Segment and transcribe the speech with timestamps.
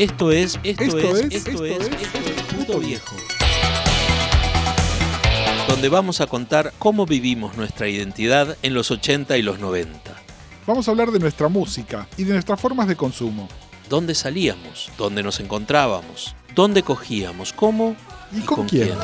[0.00, 1.90] Esto es, esto, es, esto, es, esto es,
[2.56, 3.16] Puto Viejo.
[5.68, 10.00] Donde vamos a contar cómo vivimos nuestra identidad en los 80 y los 90.
[10.66, 13.46] Vamos a hablar de nuestra música y de nuestras formas de consumo.
[13.90, 14.90] ¿Dónde salíamos?
[14.96, 16.34] ¿Dónde nos encontrábamos?
[16.54, 17.52] ¿Dónde cogíamos?
[17.52, 17.94] ¿Cómo?
[18.32, 18.94] ¿Y, con, quién?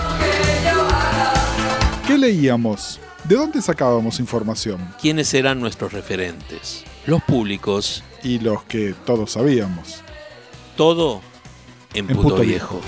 [2.06, 3.00] ¿Qué leíamos?
[3.24, 4.94] ¿De dónde sacábamos información?
[4.98, 6.84] ¿Quiénes eran nuestros referentes?
[7.04, 8.02] Los públicos.
[8.22, 10.05] Y los que todos sabíamos.
[10.76, 11.22] Todo
[11.94, 12.80] en, Puto, viejo.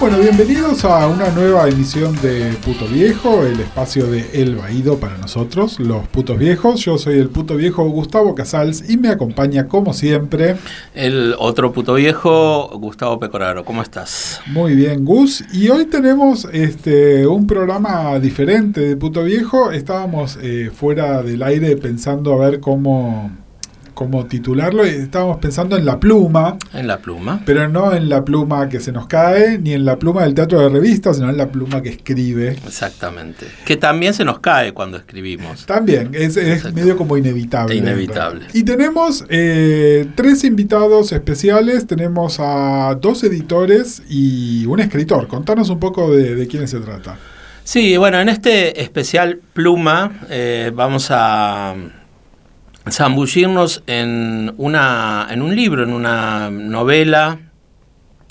[0.00, 5.18] Bueno, bienvenidos a una nueva emisión de Puto Viejo, el espacio de El Baído para
[5.18, 6.84] nosotros, los putos viejos.
[6.84, 10.54] Yo soy el puto viejo Gustavo Casals y me acompaña, como siempre,
[10.94, 13.64] el otro puto viejo Gustavo Pecoraro.
[13.64, 14.40] ¿Cómo estás?
[14.46, 15.42] Muy bien, Gus.
[15.52, 19.72] Y hoy tenemos este un programa diferente de Puto Viejo.
[19.72, 23.32] Estábamos eh, fuera del aire pensando a ver cómo
[23.98, 26.56] como titularlo y estábamos pensando en la pluma.
[26.72, 27.42] En la pluma.
[27.44, 30.60] Pero no en la pluma que se nos cae, ni en la pluma del teatro
[30.60, 32.50] de revistas, sino en la pluma que escribe.
[32.64, 33.46] Exactamente.
[33.64, 35.66] Que también se nos cae cuando escribimos.
[35.66, 36.36] También, es,
[36.72, 37.74] medio como inevitable.
[37.74, 38.46] Inevitable.
[38.52, 45.26] Y tenemos eh, tres invitados especiales, tenemos a dos editores y un escritor.
[45.26, 47.18] Contanos un poco de, de quiénes se trata.
[47.64, 51.74] Sí, bueno, en este especial pluma eh, vamos a
[52.92, 57.38] zambullirnos en, una, en un libro, en una novela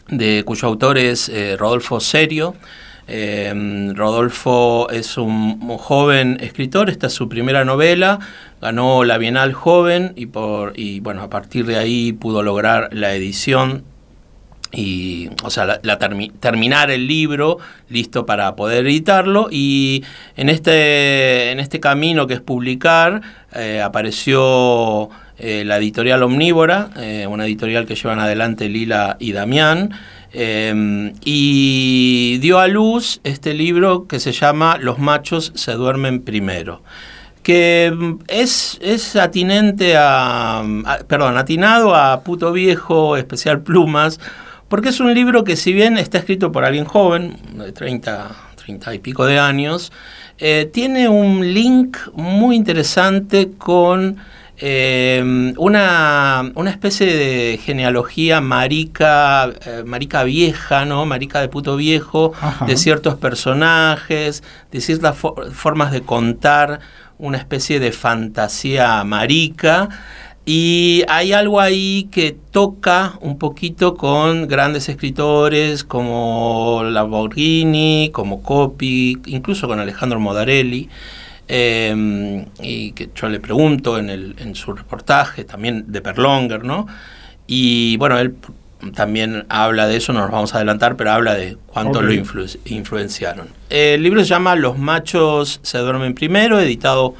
[0.09, 2.55] de cuyo autor es eh, Rodolfo Serio.
[3.07, 8.19] Em, Rodolfo es un, joven escritor, esta es su primera novela,
[8.61, 13.13] ganó la Bienal Joven y, por, y bueno, a partir de ahí pudo lograr la
[13.15, 13.85] edición
[14.71, 17.57] y o sea la, terminar el libro
[17.89, 20.03] listo para poder editarlo y
[20.35, 23.21] en este en este camino que es publicar
[23.55, 29.91] eh, apareció eh, la editorial omnívora eh, una editorial que llevan adelante Lila y Damián
[30.33, 36.81] em, y dio a luz este libro que se llama Los machos se duermen primero
[37.43, 40.61] que es, es atinente a,
[41.07, 44.19] perdón, atinado a puto viejo, especial plumas,
[44.67, 48.95] porque es un libro que si bien está escrito por alguien joven, de 30, 30
[48.95, 49.91] y pico de años,
[50.37, 54.17] eh, tiene un link muy interesante con
[54.59, 61.05] eh, una, especie de genealogía marica, eh, marica vieja, ¿no?
[61.05, 62.33] Marica de puto viejo,
[62.65, 65.15] de ciertos personajes, de ciertas
[65.53, 66.79] formas de contar
[67.19, 69.89] una especie de fantasía marica.
[70.49, 79.17] Y hay algo ahí que toca un poquito con grandes escritores como Lamborghini, como Coppi,
[79.25, 80.87] incluso con Alejandro Modarelli.
[81.49, 86.87] Em, y que yo le pregunto en, el, en su reportaje, también de Perlonger, ¿no?
[87.45, 88.35] Y bueno, él
[88.95, 93.49] también habla de eso, no nos vamos a adelantar, pero habla de cuánto lo influenciaron.
[93.69, 97.15] El libro se llama Los machos se duermen primero, editado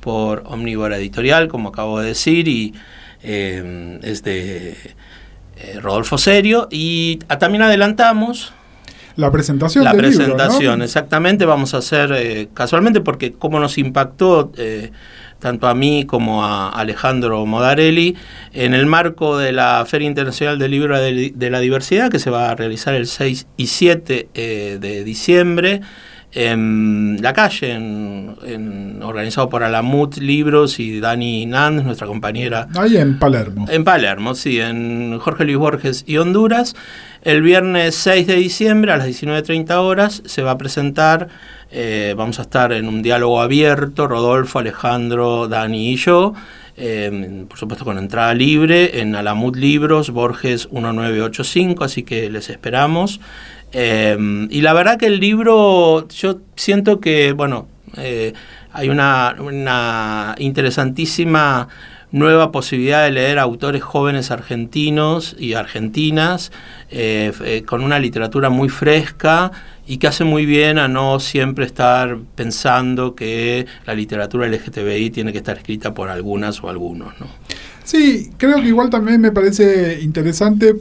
[0.00, 2.74] por Omnívora Editorial, como acabo de decir, y
[3.22, 6.68] eh, es de eh, Rodolfo Serio.
[6.70, 8.52] Y también adelantamos
[9.16, 9.84] la presentación.
[9.84, 11.44] La presentación, exactamente.
[11.44, 14.52] Vamos a hacer eh, casualmente porque como nos impactó
[15.40, 18.16] tanto a mí como a Alejandro Modarelli
[18.52, 22.30] en el marco de la Feria Internacional del Libro de, de la Diversidad que se
[22.30, 25.80] va a realizar el 6 y 7 de diciembre
[26.32, 32.68] en la calle, en, organizado por Alamut Libros y Dani Nanz, nuestra compañera.
[32.76, 33.66] Ahí en Palermo.
[33.68, 36.74] En Palermo, sí, en Jorge Luis Borges y Honduras.
[37.22, 41.28] El viernes 6 de diciembre a las 19.30 horas se va a presentar,
[41.70, 46.34] eh, vamos a estar en un diálogo abierto, Rodolfo, Alejandro, Dani y yo.
[46.80, 53.20] Eh, por supuesto con entrada libre en Alamut Libros, Borges 1985, así que les esperamos.
[53.72, 58.32] Em, y la verdad que el libro, yo siento que, bueno, eh,
[58.72, 61.68] hay una, una, interesantísima
[62.10, 66.52] nueva posibilidad de leer autores jóvenes argentinos y argentinas
[66.90, 69.52] eh, eh, con una literatura muy fresca
[69.86, 75.32] y que hace muy bien a no siempre estar pensando que la literatura LGTBI tiene
[75.32, 77.26] que estar escrita por algunas o algunos, ¿no?
[77.84, 80.74] Sí, creo que igual también me parece interesante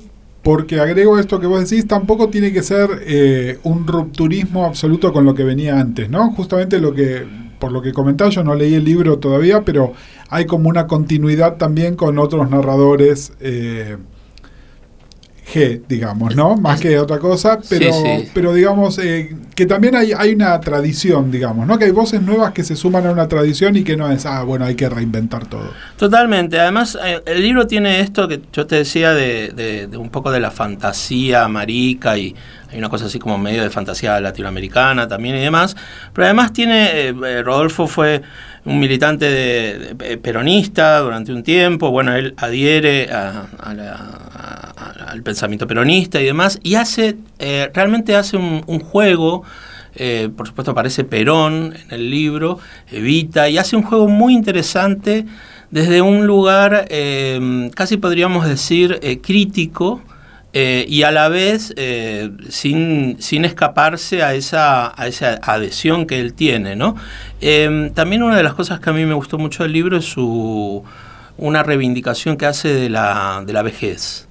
[0.47, 5.25] porque agrego esto que vos decís, tampoco tiene que ser eh, un rupturismo absoluto con
[5.25, 6.31] lo que venía antes, ¿no?
[6.31, 7.25] Justamente lo que,
[7.59, 9.91] por lo que comentaba, yo no leí el libro todavía, pero
[10.29, 13.33] hay como una continuidad también con otros narradores.
[13.41, 13.97] Eh,
[15.51, 16.57] G, digamos, ¿no?
[16.57, 17.91] Más que otra cosa, pero,
[18.33, 21.79] pero digamos eh, que también hay, hay una tradición, digamos, ¿no?
[21.79, 24.43] Que hay voces nuevas que se suman a una tradición y que no es, ah,
[24.43, 25.71] bueno, hay que reinventar todo.
[25.97, 26.59] Totalmente.
[26.59, 30.41] Además, eh, el libro tiene esto que yo te decía de, de, un poco de
[30.41, 32.35] la fantasía marica y
[32.69, 35.77] hay una cosa así como medio de fantasía latinoamericana también y demás,
[36.13, 38.21] pero además tiene, eh, Rodolfo fue
[38.67, 43.77] un militante de, peronista durante un tiempo, bueno, él adhiere al
[45.23, 49.43] pensamiento peronista y demás, y hace, eh, realmente hace un, juego,
[49.95, 52.59] eh, por supuesto aparece Perón en el libro,
[52.91, 55.25] Evita, y hace un juego muy interesante
[55.71, 60.01] desde un lugar, eh, casi podríamos decir, crítico,
[60.53, 66.19] eh, y a la vez eh, sin, sin, escaparse a esa, a esa adhesión que
[66.19, 66.75] él tiene.
[66.75, 66.95] ¿no?
[67.41, 70.05] Em, también una de las cosas que a mí me gustó mucho del libro es
[70.05, 70.83] su,
[71.37, 74.27] una reivindicación que hace de la, de la vejez.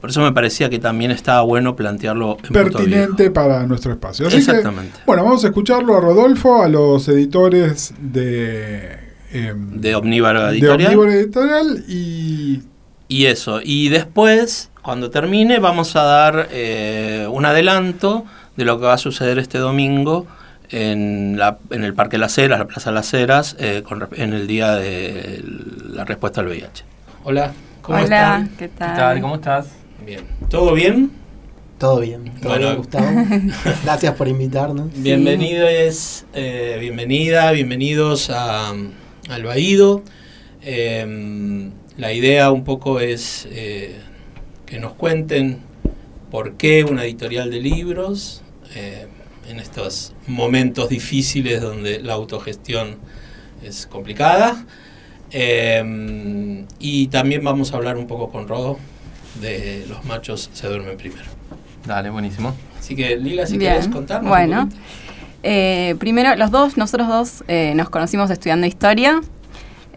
[0.00, 4.28] Por eso me parecía que también estaba bueno plantearlo en Pertinente para nuestro espacio.
[4.28, 5.00] Exactamente.
[5.04, 8.96] bueno, vamos a escucharlo a Rodolfo, a los editores de...
[9.32, 10.96] Em, de Omnívoro Editorial.
[10.96, 12.62] De Editorial y...
[13.08, 13.60] Y eso.
[13.62, 18.24] Y después cuando termine vamos a dar eh, un adelanto
[18.56, 20.26] de lo que va a suceder este domingo
[20.70, 23.82] en, la, en el Parque Las Heras, la Plaza Las Heras, eh,
[24.12, 25.44] en el día de
[25.92, 26.84] la respuesta al VIH.
[27.24, 27.52] Hola,
[27.82, 29.20] ¿cómo Hola, ¿qué tal?
[29.20, 29.66] ¿Cómo estás?
[30.06, 30.24] Bien.
[30.48, 31.10] ¿Todo bien?
[31.76, 32.32] Todo bien.
[32.42, 33.10] bueno, Gustavo.
[33.84, 34.88] Gracias por invitarnos.
[34.94, 38.72] Bienvenidos, eh, bienvenida, bienvenidos a,
[39.28, 40.02] al Baído.
[40.62, 43.46] Em, la idea un poco es
[44.68, 45.58] que nos cuenten
[46.30, 48.42] por qué una editorial de libros
[48.74, 49.06] eh,
[49.48, 52.96] en estos momentos difíciles donde la autogestión
[53.64, 54.66] es complicada.
[55.30, 58.78] Eh, y también vamos a hablar un poco con Rodo
[59.40, 61.28] de los machos se duermen primero.
[61.86, 62.54] Dale, buenísimo.
[62.78, 64.28] Así que Lila, si quieres contarnos.
[64.28, 64.68] Bueno,
[65.42, 67.44] eh, primero los dos, nosotros dos
[67.74, 69.20] nos conocimos estudiando historia.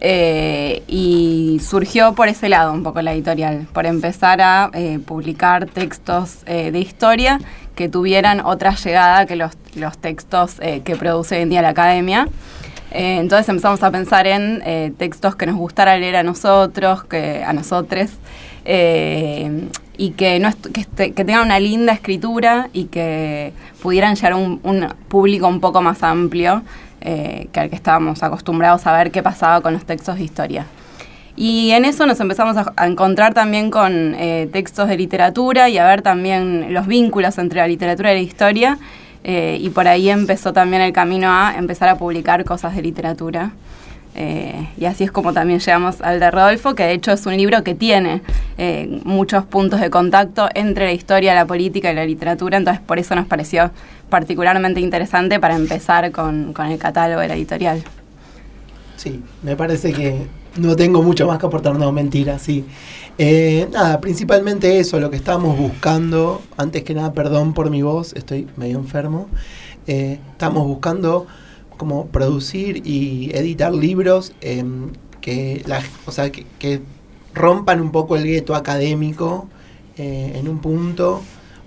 [0.04, 5.66] Eh, y surgió por ese lado un poco la editorial, por empezar a eh, publicar
[5.66, 7.38] textos eh, de historia
[7.76, 12.26] que tuvieran otra llegada que los, los textos que produce hoy en día la academia.
[12.90, 18.10] entonces empezamos a pensar en textos que nos gustara leer a nosotros, que, a nosotros,
[18.64, 24.88] y que, no que, que, tengan una linda escritura y que pudieran llegar a un
[25.08, 26.62] público un poco más amplio
[27.04, 30.66] eh, que al que estábamos acostumbrados a ver qué pasaba con los textos de historia.
[31.34, 35.86] Y en eso nos empezamos a, encontrar también con eh, textos de literatura y a
[35.86, 38.78] ver también los vínculos entre la literatura y la historia.
[39.24, 43.52] Eh, y por ahí empezó también el camino a empezar a publicar cosas de literatura.
[44.14, 47.62] Y así es como también llegamos al de Rodolfo, que de hecho es un libro
[47.64, 48.22] que tiene
[49.04, 53.14] muchos puntos de contacto entre la historia, la política y la literatura, entonces por eso
[53.14, 53.70] nos pareció
[54.12, 57.82] particularmente interesante para empezar con, el catálogo de la editorial.
[58.96, 60.26] Sí, me parece que
[60.58, 62.62] no tengo mucho más que aportar, no, mentira, sí.
[63.16, 68.12] Eh, nada, principalmente eso, lo que estábamos buscando, antes que nada, perdón por mi voz,
[68.12, 69.28] estoy medio enfermo,
[69.86, 71.26] eh, estamos buscando
[71.76, 74.90] como producir y editar libros em,
[75.20, 75.64] que,
[76.06, 76.80] o sea, que,
[77.34, 79.48] rompan un poco el gueto académico
[79.96, 81.22] eh, en un punto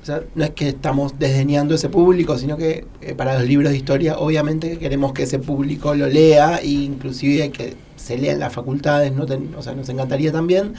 [0.06, 3.72] o sea, no es que estamos desdeñando ese público, sino que eh, para los libros
[3.72, 8.40] de historia obviamente queremos que ese público lo lea e inclusive que se lea en
[8.40, 9.26] las facultades, no
[9.58, 10.76] o sea, nos encantaría también.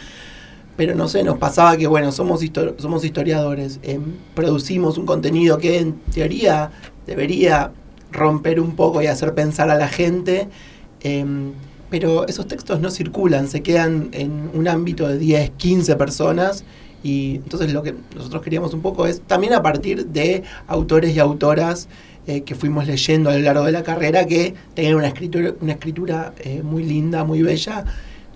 [0.77, 2.41] Pero no sé, nos pasaba que, bueno, somos,
[2.79, 6.71] somos historiadores, em, producimos un contenido que en teoría
[7.05, 7.73] debería
[8.13, 10.49] romper un poco y hacer pensar a la gente,
[11.01, 11.53] em,
[11.91, 16.65] pero esos textos no circulan, se quedan en un ámbito de 10, 15 personas
[17.03, 21.21] y entonces lo que nosotros queríamos un poco es también a partir de autores y
[21.21, 21.89] autoras
[22.27, 25.73] eh, que fuimos leyendo a lo largo de la carrera que tenían una escritura, una
[25.73, 27.85] escritura eh, muy linda, muy bella,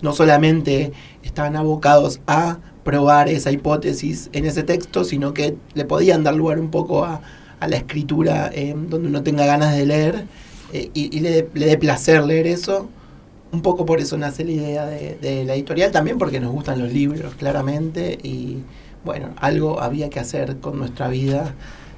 [0.01, 6.23] no solamente estaban abocados a probar esa hipótesis en ese texto, sino que le podían
[6.23, 7.21] dar lugar un poco a,
[7.67, 10.25] la escritura eh, donde uno tenga ganas de leer
[10.73, 12.89] y, le, le dé placer leer eso
[13.51, 16.91] un poco por eso nace la idea de, la editorial, también porque nos gustan los
[16.91, 18.59] libros, claramente, y
[19.03, 21.53] bueno, algo había que hacer con nuestra vida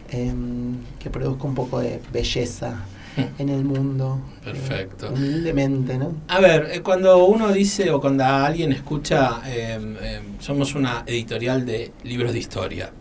[0.10, 2.86] em, que produzca un poco de belleza
[3.38, 4.20] en el mundo.
[4.44, 5.08] Perfecto.
[5.08, 6.14] Eh, humildemente, ¿no?
[6.28, 11.66] A ver, eh, cuando uno dice o cuando alguien escucha, em, em, somos una editorial
[11.66, 12.92] de libros de historia.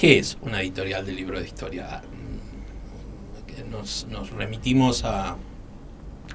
[0.00, 2.00] ¿Qué es una editorial de libros de historia?
[3.68, 5.36] Mm, nos, remitimos a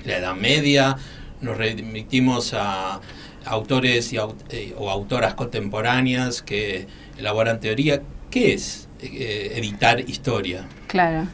[0.04, 0.96] la Edad Media,
[1.42, 3.02] nos remitimos a,
[3.44, 6.86] autores y, o autoras contemporáneas que
[7.18, 8.04] elaboran teoría.
[8.30, 10.68] ¿Qué es editar historia?
[10.86, 11.28] Claro.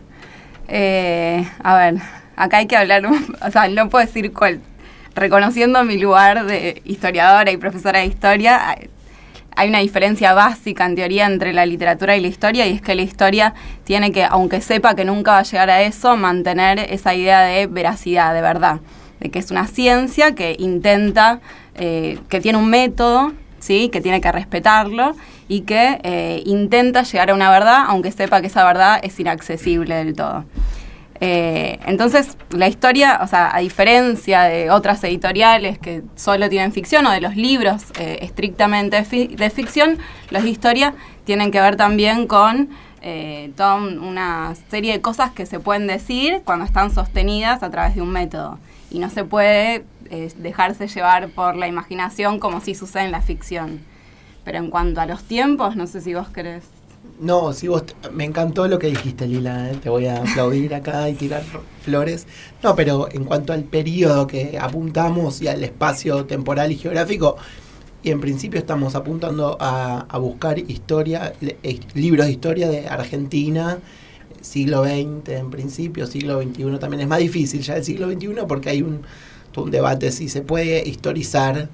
[0.69, 1.95] a ver,
[2.37, 3.05] acá hay que hablar,
[3.41, 4.61] o sea, no puedo decir cuál,
[5.15, 8.77] reconociendo mi lugar de historiadora y profesora de historia,
[9.55, 12.95] hay una diferencia básica en teoría entre la literatura y la historia y es que
[12.95, 13.53] la historia
[13.83, 17.67] tiene que, aunque sepa que nunca va a llegar a eso, mantener esa idea de
[17.67, 18.79] veracidad, de verdad,
[19.19, 21.41] de que es una ciencia que intenta,
[21.75, 23.89] eh, que tiene un método, ¿sí?
[23.89, 25.15] que tiene que respetarlo
[25.47, 29.95] y que eh, intenta llegar a una verdad, aunque sepa que esa verdad es inaccesible
[29.95, 30.45] del todo.
[31.23, 37.05] Eh, entonces, la historia, o sea, a diferencia de otras editoriales que solo tienen ficción
[37.05, 39.99] o de los libros eh, estrictamente de ficción,
[40.31, 42.69] las historias tienen que ver también con
[43.03, 47.93] eh, toda una serie de cosas que se pueden decir cuando están sostenidas a través
[47.93, 48.57] de un método.
[48.89, 49.85] Y no se puede
[50.37, 53.79] dejarse llevar por la imaginación como si sucede en la ficción.
[54.43, 56.63] Pero en cuanto a los tiempos, no sé si vos querés
[57.21, 59.77] no, si vos me encantó lo que dijiste, Lila, ¿eh?
[59.81, 61.43] te voy a aplaudir acá y tirar
[61.83, 62.25] flores.
[62.63, 67.37] No, pero en cuanto al periodo que apuntamos y al espacio temporal y geográfico,
[68.01, 73.77] y en principio estamos apuntando a, buscar historia, eh, libros de historia de Argentina,
[74.41, 78.71] siglo XX en principio, siglo XXI también es más difícil ya el siglo XXI porque
[78.71, 79.01] hay un,
[79.55, 81.69] un debate si se puede historizar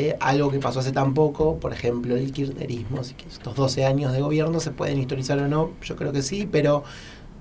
[0.00, 4.20] eh, algo que pasó hace tan poco, por ejemplo, el kirchnerismo, estos 12 años de
[4.20, 6.84] gobierno se pueden historizar o no, yo creo que sí, pero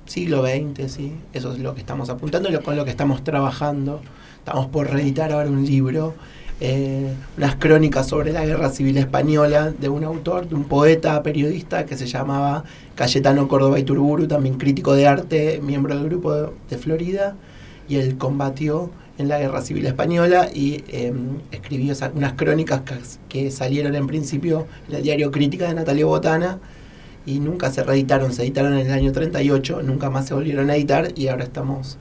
[0.06, 4.02] siglo XX, sí, eso es lo que estamos apuntando, lo, con lo que estamos trabajando.
[4.40, 6.16] Estamos por reeditar ahora un libro,
[6.60, 11.86] eh, unas crónicas sobre la guerra civil española de un autor, de un poeta, periodista
[11.86, 12.64] que se llamaba
[12.96, 17.36] Cayetano Córdoba Iturburu, también crítico de arte, miembro del grupo de Florida,
[17.88, 22.82] y él combatió en la Guerra Civil Española y em, escribió unas crónicas
[23.30, 26.60] que, salieron en principio en el diario Crítica de Natalia Botana
[27.26, 30.76] y nunca se reeditaron, se editaron en el año 38, nunca más se volvieron a
[30.76, 31.98] editar y ahora estamos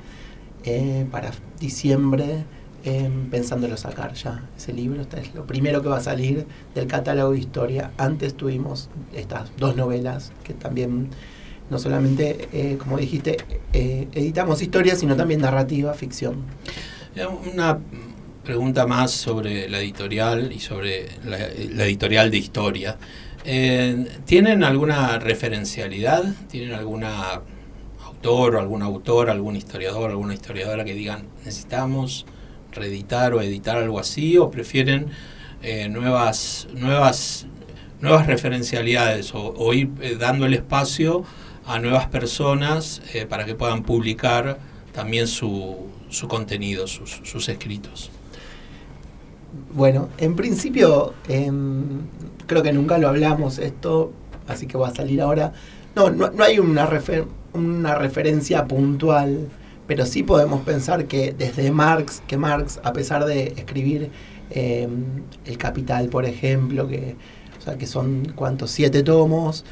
[0.65, 2.45] eh, para diciembre
[2.85, 5.01] em, pensándolo sacar ya ese libro.
[5.03, 7.91] Este es lo primero que va a salir del catálogo de historia.
[7.99, 11.09] Antes tuvimos estas dos novelas que también
[11.71, 13.39] no solamente, eh, como dijiste,
[13.73, 16.37] eh, editamos historia, sino también narrativa, ficción.
[17.17, 17.79] Una
[18.45, 21.39] pregunta más sobre la editorial y sobre la,
[21.87, 22.99] editorial de historia.
[23.43, 26.25] Eh, ¿Tienen alguna referencialidad?
[26.51, 27.41] ¿Tienen alguna
[28.05, 32.27] autor o algún autor, algún historiador, alguna historiadora que digan necesitamos
[32.71, 34.37] reeditar o editar algo así?
[34.37, 35.07] ¿O prefieren
[35.63, 37.47] eh, nuevas, nuevas,
[38.03, 41.25] nuevas referencialidades o, ir eh, dando el espacio
[41.65, 44.59] a nuevas personas para que puedan publicar
[44.93, 48.11] también su, su contenido, sus, escritos?
[49.75, 52.01] Bueno, en principio, em,
[52.47, 54.13] creo que nunca lo hablamos esto,
[54.49, 55.53] así que va a salir ahora.
[55.95, 56.89] No, no, hay una,
[57.55, 59.49] una referencia puntual,
[59.87, 64.11] pero sí podemos pensar que desde Marx, que Marx, a pesar de escribir
[64.51, 67.17] em, El Capital, por ejemplo, que,
[67.59, 68.71] o sea, que son, ¿cuántos?
[68.71, 69.65] Siete tomos,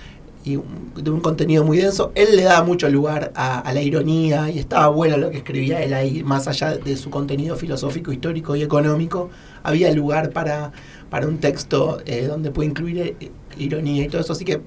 [0.44, 0.58] y
[1.00, 2.12] de un contenido muy denso.
[2.14, 5.94] Él le da mucho lugar a, la ironía y estaba bueno lo que escribía él
[5.94, 9.30] ahí, más allá de su contenido filosófico, histórico y económico,
[9.62, 10.70] había lugar para,
[11.08, 14.34] para un texto eh, donde puede incluir eh, ironía y todo eso.
[14.34, 14.60] Así que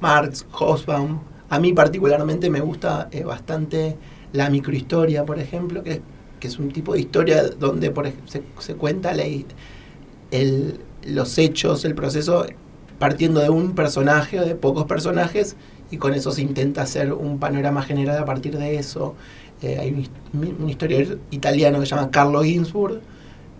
[0.00, 1.18] Marx, Hobsbawm,
[1.50, 3.96] a mí particularmente me gusta eh, bastante
[4.32, 6.00] la microhistoria, por ejemplo, que,
[6.38, 9.24] que es un tipo de historia donde por, se, se cuenta la,
[10.30, 12.46] el, los hechos, el proceso
[12.98, 15.56] partiendo de un personaje o de pocos personajes
[15.90, 19.14] y con eso se intenta hacer un panorama general a partir de eso.
[19.62, 23.00] Eh, hay un, historiador italiano que se llama Carlo Ginsburg,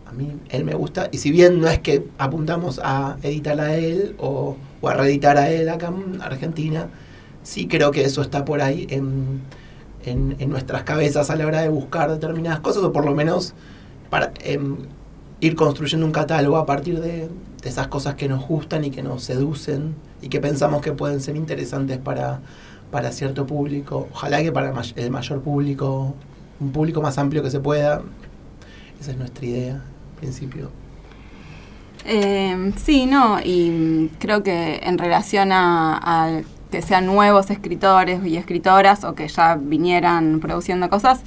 [0.07, 3.76] a mí él me gusta, y si bien no es que apuntamos a editar a
[3.76, 6.88] él o, a reeditar a él acá en Argentina,
[7.42, 9.40] sí creo que eso está por ahí en,
[10.04, 13.54] en, nuestras cabezas a la hora de buscar determinadas cosas, o por lo menos
[14.09, 14.76] para em,
[15.40, 17.28] ir construyendo un catálogo a partir de,
[17.62, 21.21] de esas cosas que nos gustan y que nos seducen y que pensamos que pueden
[21.21, 22.40] ser interesantes para,
[22.90, 24.09] para cierto público.
[24.12, 26.14] Ojalá que para el mayor público,
[26.61, 28.02] un público más amplio que se pueda.
[29.00, 30.71] Esa es nuestra idea, en principio.
[32.04, 36.40] Eh, sí, no, y creo que en relación a, a,
[36.71, 41.21] que sean nuevos escritores y escritoras o que ya vinieran produciendo cosas,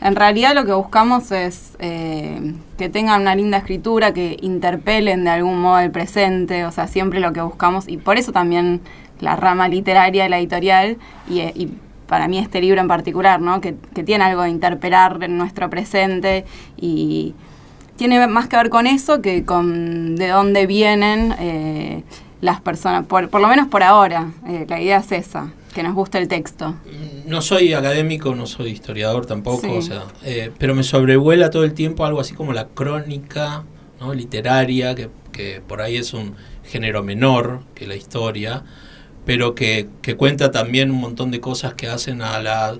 [0.00, 5.30] en realidad lo que buscamos es eh, que tengan una linda escritura, que interpelen de
[5.30, 8.80] algún modo el presente, o sea, siempre lo que buscamos, y por eso también
[9.20, 11.76] la rama literaria de la editorial, y, y
[12.06, 13.60] para mí este libro en particular, ¿no?
[13.60, 16.44] que, que, tiene algo de interpelar en nuestro presente
[16.76, 17.34] y
[17.96, 22.02] tiene más que ver con eso que con de dónde vienen eh,
[22.40, 24.28] las personas, por, por, lo menos por ahora.
[24.46, 26.74] Eh, la idea es esa, que nos guste el texto.
[27.26, 31.74] No soy académico, no soy historiador tampoco, o sea, eh, pero me sobrevuela todo el
[31.74, 33.64] tiempo algo así como la crónica
[34.00, 34.14] ¿no?
[34.14, 36.34] literaria, que, que por ahí es un
[36.64, 38.64] género menor que la historia,
[39.24, 42.76] pero que, que cuenta también un montón de cosas que hacen a la,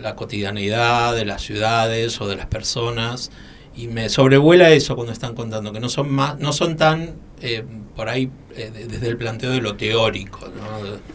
[0.00, 3.30] la cotidianidad de las ciudades o de las personas
[3.78, 7.64] y me sobrevuela eso cuando están contando, que no son más, no son tan eh,
[7.94, 10.40] por ahí eh, desde el planteo de lo teórico.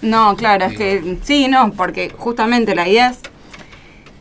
[0.02, 0.82] No, no claro, Digo.
[0.82, 3.20] es que sí, no, porque justamente la idea es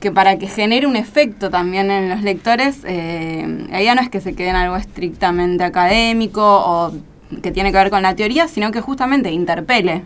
[0.00, 4.10] que para que genere un efecto también en los lectores, eh, la idea no es
[4.10, 6.92] que se quede en algo estrictamente académico o
[7.42, 10.02] que tiene que ver con la teoría, sino que justamente interpele.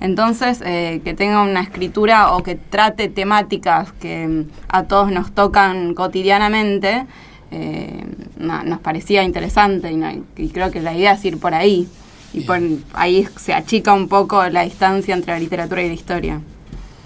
[0.00, 5.94] Entonces, eh, que tenga una escritura o que trate temáticas que a todos nos tocan
[5.94, 7.06] cotidianamente,
[7.50, 8.04] eh,
[8.38, 11.88] no, nos parecía interesante y, no, y, creo que la idea es ir por ahí.
[12.32, 12.60] Y por,
[12.92, 16.40] ahí se achica un poco la distancia entre la literatura y la historia.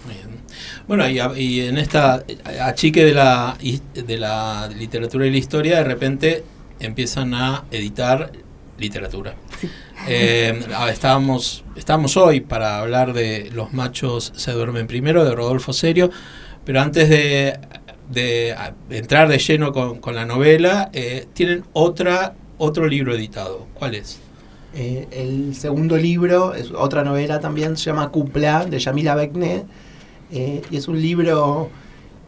[0.06, 0.40] Bien.
[0.86, 2.22] Bueno, y, y, en esta
[2.62, 3.56] achique de la,
[3.94, 6.44] de la literatura y la historia, de repente
[6.78, 8.30] empiezan a editar
[8.78, 9.34] literatura.
[9.60, 9.70] Sí.
[10.06, 10.60] Eh,
[10.90, 16.10] estábamos, estábamos hoy para hablar de Los machos se duermen primero, de Rodolfo Serio,
[16.64, 17.58] pero antes de
[18.10, 18.54] de
[18.90, 23.66] entrar de lleno con, con la novela, eh, tienen otra, otro libro editado.
[23.74, 24.20] ¿Cuál es?
[24.76, 29.64] Eh, el segundo libro es otra novela también, se llama Cupla, de Yamila Beckne,
[30.32, 31.70] eh, y es un libro,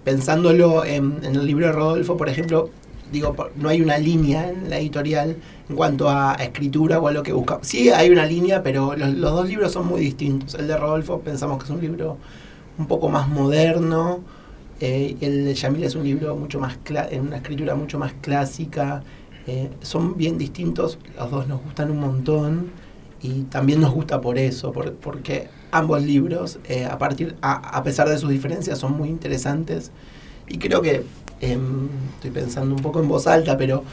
[0.04, 2.70] pensándolo en, el libro de Rodolfo, por ejemplo,
[3.10, 5.36] digo, no hay una línea en la editorial
[5.68, 7.58] en cuanto a, escritura o a lo que busca.
[7.62, 10.54] Sí hay una línea, pero los dos libros son muy distintos.
[10.54, 12.16] El de Rodolfo pensamos que es un libro
[12.78, 14.20] un poco más moderno,
[14.80, 16.78] eh, el de Yamil es un libro mucho más
[17.10, 19.02] en una escritura mucho más clásica.
[19.46, 22.70] Eh, son bien distintos, los dos nos gustan un montón
[23.22, 27.82] y también nos gusta por eso, por, porque ambos libros, eh, a, partir, a, a,
[27.84, 29.92] pesar de sus diferencias, son muy interesantes.
[30.48, 31.04] Y creo que
[31.40, 33.84] estoy pensando un poco en voz alta, pero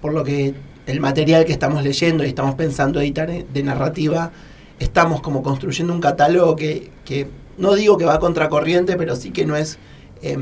[0.00, 0.54] por lo que
[0.86, 4.32] el material que estamos leyendo y estamos pensando editar de narrativa,
[4.78, 9.30] estamos como construyendo un catálogo que, que no digo que va a contracorriente, pero sí
[9.30, 9.78] que no es
[10.22, 10.36] eh,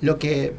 [0.00, 0.54] lo, que,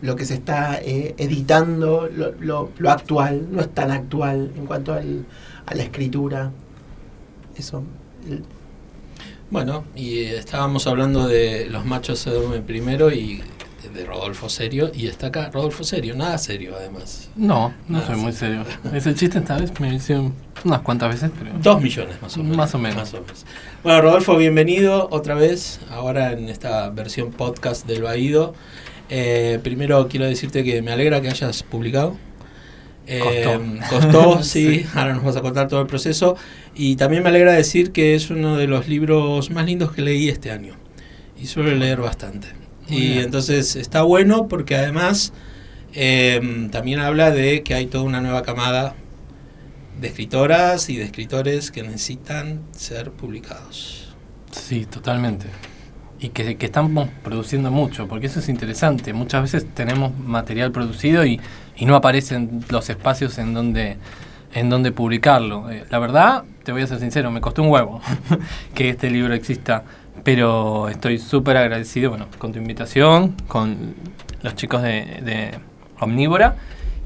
[0.00, 4.66] lo que se está eh, editando, lo, lo, lo, actual, no es tan actual en
[4.66, 5.26] cuanto al,
[5.66, 6.50] a la escritura.
[7.56, 7.82] Eso.
[9.50, 13.42] Bueno, y eh, estábamos hablando de Los machos se duermen primero y
[13.88, 17.30] de Rodolfo Serio, y está acá Rodolfo Serio, nada serio además.
[17.36, 18.64] No, no nada soy muy serio.
[18.92, 21.30] Ese chiste esta vez me hicieron unas cuantas veces.
[21.38, 22.56] Pero Dos millones más o menos.
[22.56, 22.96] Más o menos.
[22.96, 23.44] Más o menos.
[23.82, 28.54] Bueno, Rodolfo, bienvenido otra vez, ahora en esta versión podcast del Baído.
[29.08, 32.16] Eh, primero quiero decirte que me alegra que hayas publicado.
[33.06, 36.36] Eh, costó, sí, ahora nos vas a contar todo el proceso.
[36.74, 40.28] Y también me alegra decir que es uno de los libros más lindos que leí
[40.28, 40.74] este año.
[41.40, 42.61] Y suelo leer bastante.
[42.88, 45.32] Y entonces está bueno porque además
[45.94, 48.94] eh, también habla de que hay toda una nueva camada
[50.00, 54.14] de escritoras y de escritores que necesitan ser publicados.
[54.50, 55.46] Sí, totalmente.
[56.18, 59.12] Y que, que, estamos produciendo mucho, porque eso es interesante.
[59.12, 61.40] Muchas veces tenemos material producido y,
[61.76, 63.96] y no aparecen los espacios en donde,
[64.54, 65.70] en donde publicarlo.
[65.70, 68.00] Eh, la verdad, te voy a ser sincero, me costó un huevo
[68.74, 69.84] que este libro exista
[70.24, 73.94] pero estoy súper agradecido bueno, con tu invitación, con
[74.42, 75.50] los chicos de, de
[76.00, 76.56] Omnívora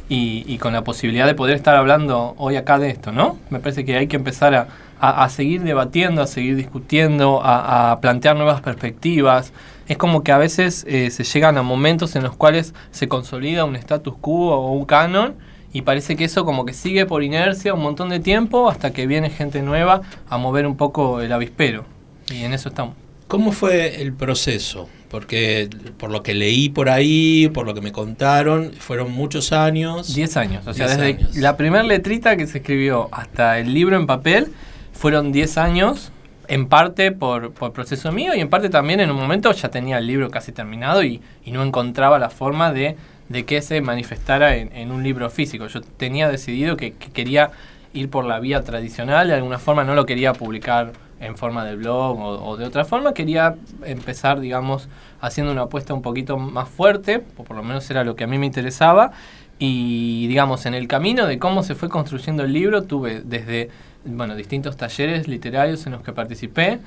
[0.08, 3.38] y, con la posibilidad de poder estar hablando hoy acá de esto, ¿no?
[3.50, 4.68] Me parece que hay que empezar
[5.00, 9.52] a, seguir debatiendo, a seguir discutiendo, a, a, plantear nuevas perspectivas.
[9.88, 13.64] Es como que a veces eh, se llegan a momentos en los cuales se consolida
[13.64, 15.34] un status quo o un canon
[15.72, 19.06] y parece que eso como que sigue por inercia un montón de tiempo hasta que
[19.06, 21.95] viene gente nueva a mover un poco el avispero.
[22.30, 22.94] Y en eso estamos.
[23.28, 24.88] ¿Cómo fue el proceso?
[25.10, 30.14] Porque por lo que leí por ahí, por lo que me contaron, fueron muchos años.
[30.14, 30.66] Diez años.
[30.66, 31.36] O sea, desde años.
[31.36, 34.52] la primera letrita que se escribió hasta el libro en papel,
[34.92, 36.12] fueron diez años.
[36.48, 39.98] En parte por, por proceso mío y en parte también en un momento ya tenía
[39.98, 42.96] el libro casi terminado y, y no encontraba la forma de,
[43.28, 45.66] de que se manifestara en, en, un libro físico.
[45.66, 47.50] Yo tenía decidido que, que quería
[47.92, 51.76] ir por la vía tradicional, de alguna forma no lo quería publicar en forma de
[51.76, 54.88] blog o, o, de otra forma, quería empezar, digamos,
[55.20, 58.26] haciendo una apuesta un poquito más fuerte, o por lo menos era lo que a
[58.26, 59.12] mí me interesaba,
[59.58, 63.70] y digamos, en el camino de cómo se fue construyendo el libro, tuve desde,
[64.04, 66.80] bueno, distintos talleres literarios en los que participé,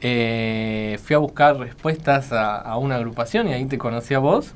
[0.00, 4.54] eh, fui a buscar respuestas a, a, una agrupación y ahí te conocí a vos,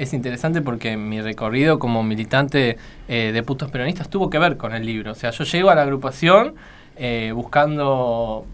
[0.00, 4.74] es interesante porque mi recorrido como militante eh, de putos peronistas tuvo que ver con
[4.74, 5.12] el libro.
[5.12, 6.54] O sea, yo llego a la agrupación
[7.02, 8.44] eh, buscando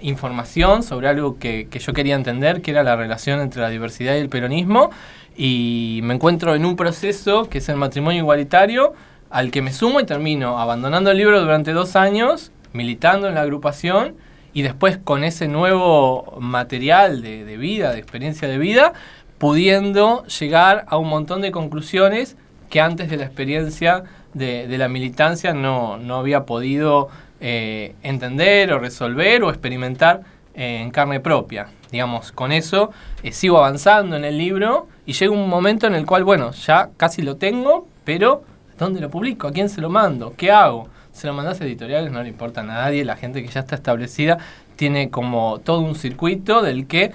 [0.00, 4.16] información sobre algo que, que yo quería entender, que era la relación entre la diversidad
[4.16, 4.90] y el peronismo,
[5.36, 8.92] y me encuentro en un proceso que es el matrimonio igualitario,
[9.30, 13.42] al que me sumo y termino abandonando el libro durante dos años, militando en la
[13.42, 14.16] agrupación,
[14.52, 18.94] y después con ese nuevo material de, de vida, de experiencia de vida,
[19.38, 22.36] pudiendo llegar a un montón de conclusiones
[22.68, 24.02] que antes de la experiencia
[24.34, 27.08] de, de la militancia no, no había podido
[27.44, 30.20] eh, entender o resolver o experimentar
[30.54, 31.66] eh, en carne propia.
[31.90, 32.92] Digamos, con eso
[33.24, 36.90] eh, sigo avanzando en el libro y llega un momento en el cual, bueno, ya
[36.96, 38.44] casi lo tengo, pero
[38.78, 39.48] ¿dónde lo publico?
[39.48, 40.34] ¿A quién se lo mando?
[40.36, 40.88] ¿Qué hago?
[41.10, 43.74] Se lo mandas a editoriales, no le importa a nadie, la gente que ya está
[43.74, 44.38] establecida
[44.76, 47.10] tiene como todo un circuito del que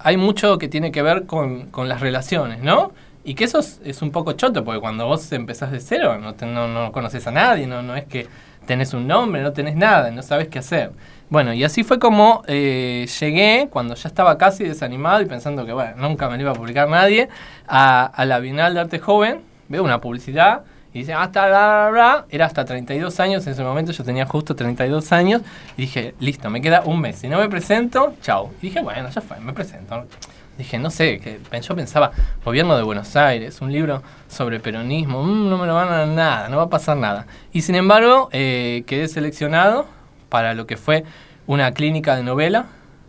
[0.00, 2.92] hay mucho que tiene que ver con, con las relaciones, ¿no?
[3.26, 6.68] Y que eso es, un poco choto, porque cuando vos empezás de cero, no, no,
[6.68, 8.26] no conoces a nadie, no, no es que
[8.66, 10.92] tenés un nombre, no tenés nada, no sabes qué hacer.
[11.30, 15.72] Bueno, y así fue como eh, llegué, cuando ya estaba casi desanimado y pensando que,
[15.72, 17.28] bueno, nunca me lo iba a publicar nadie,
[17.66, 22.46] a, la Bienal de Arte Joven, veo una publicidad y dice, hasta la, la, era
[22.46, 25.42] hasta 32 años, en ese momento yo tenía justo 32 años,
[25.76, 28.52] dije, listo, me queda un mes, si no me presento, chao.
[28.62, 30.06] Dije, bueno, ya fue, me presento.
[30.56, 32.12] Dije, no sé, yo pensaba,
[32.44, 36.08] gobierno de Buenos Aires, un libro sobre peronismo, mmm, no me lo van a dar
[36.08, 37.26] nada, no va a pasar nada.
[37.52, 39.86] Y sin embargo, eh, quedé seleccionado
[40.28, 41.04] para lo que fue
[41.48, 42.66] una clínica de novela,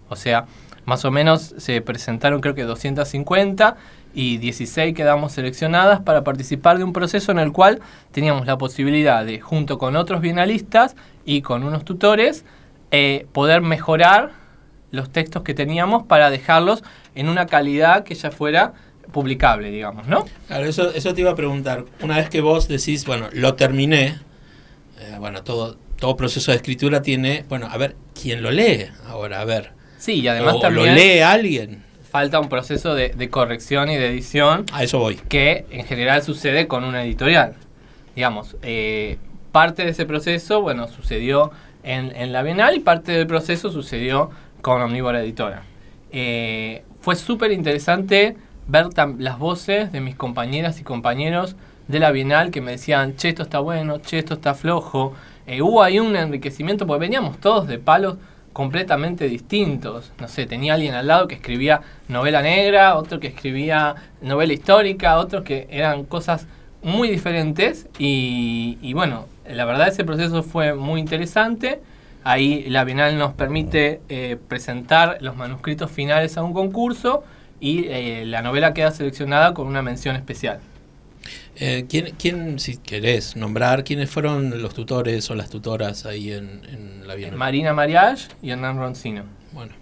[0.09, 0.45] o sea,
[0.85, 3.75] más o menos se presentaron creo que 250
[4.13, 7.79] y 16 quedamos seleccionadas para participar de un proceso en el cual
[8.11, 12.43] teníamos la posibilidad de, junto con otros bienalistas y con unos tutores,
[12.91, 14.31] eh, poder mejorar
[14.91, 16.83] los textos que teníamos para dejarlos
[17.15, 18.73] en una calidad que ya fuera
[19.11, 20.25] publicable, digamos, ¿no?
[20.47, 21.85] Claro, eso, eso te iba a preguntar.
[22.01, 24.19] Una vez que vos decís, bueno, lo terminé,
[24.99, 28.87] eh, bueno, todo, todo proceso de escritura tiene, bueno, a ver, ¿quién lo lee?
[29.07, 29.71] Ahora, a ver.
[29.97, 30.87] Sí, y además o también...
[30.87, 31.83] lo lee alguien.
[32.09, 34.65] Falta un proceso de, de, corrección y de edición.
[34.71, 35.15] A eso voy.
[35.15, 37.55] Que en general sucede con una editorial.
[38.15, 39.17] Digamos, eh,
[39.51, 41.51] parte de ese proceso, bueno, sucedió
[41.83, 45.63] en, en la Bienal y parte del proceso sucedió con Omnívora Editora.
[46.11, 48.35] Eh, fue súper interesante
[48.67, 48.87] ver
[49.19, 51.55] las voces de mis compañeras y compañeros
[51.87, 55.13] de la Bienal que me decían, che, esto está bueno, che, esto está flojo.
[55.45, 58.17] Eh, hubo ahí un enriquecimiento porque veníamos todos de palos
[58.53, 60.13] completamente distintos.
[60.19, 65.19] No sé, tenía alguien al lado que escribía novela negra, otro que escribía novela histórica,
[65.19, 66.47] otros que eran cosas
[66.81, 71.81] muy diferentes y, y bueno, la verdad ese proceso fue muy interesante.
[72.27, 77.23] Ahí la Bienal nos permite eh, presentar los manuscritos finales a un concurso
[77.59, 80.59] y eh, la novela queda seleccionada con una mención especial.
[81.55, 86.61] Eh, ¿quién, ¿quién, si querés nombrar, quiénes fueron los tutores o las tutoras ahí en,
[86.67, 87.37] en la Bienal?
[87.37, 89.25] Marina Mariage y Hernán Roncino.
[89.51, 89.73] Bueno,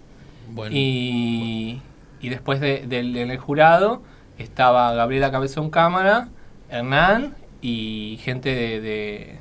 [0.50, 0.76] bueno.
[0.76, 1.80] Y,
[2.20, 4.02] y después de, de, en el jurado
[4.36, 6.28] estaba Gabriela Cabezón Cámara,
[6.68, 9.38] Hernán y gente de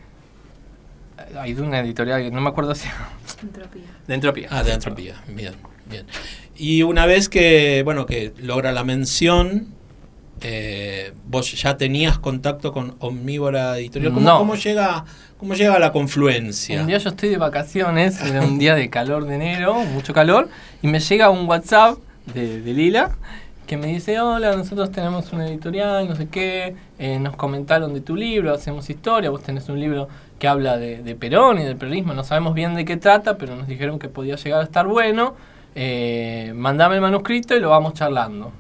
[1.38, 2.88] hay de una editorial que no me acuerdo si
[3.42, 3.84] Entropía.
[4.08, 4.48] de Entropía.
[4.52, 5.16] Ah, de Entropía.
[5.28, 5.54] Bien,
[5.90, 6.06] bien.
[6.56, 9.68] Y una vez que, bueno, que logra la mención,
[10.42, 14.14] eh, vos ya tenías contacto con Omnívora Editorial.
[14.14, 14.38] ¿Cómo, no.
[14.40, 15.06] ¿cómo llega
[15.38, 16.82] cómo llega la confluencia?
[16.82, 20.50] Un día yo estoy de vacaciones, era un día de calor de enero, mucho calor,
[20.82, 21.98] y me llega un WhatsApp
[22.34, 23.18] de, de Lila
[23.66, 28.02] que me dice, hola, nosotros tenemos una editorial, no sé qué, eh, nos comentaron de
[28.02, 30.10] tu libro, hacemos historia, vos tenés un libro
[30.40, 33.56] que habla de, de, Perón y del peronismo, no sabemos bien de qué trata, pero
[33.56, 35.36] nos dijeron que podía llegar a estar bueno,
[35.76, 38.52] eh, mandame el manuscrito y lo vamos charlando.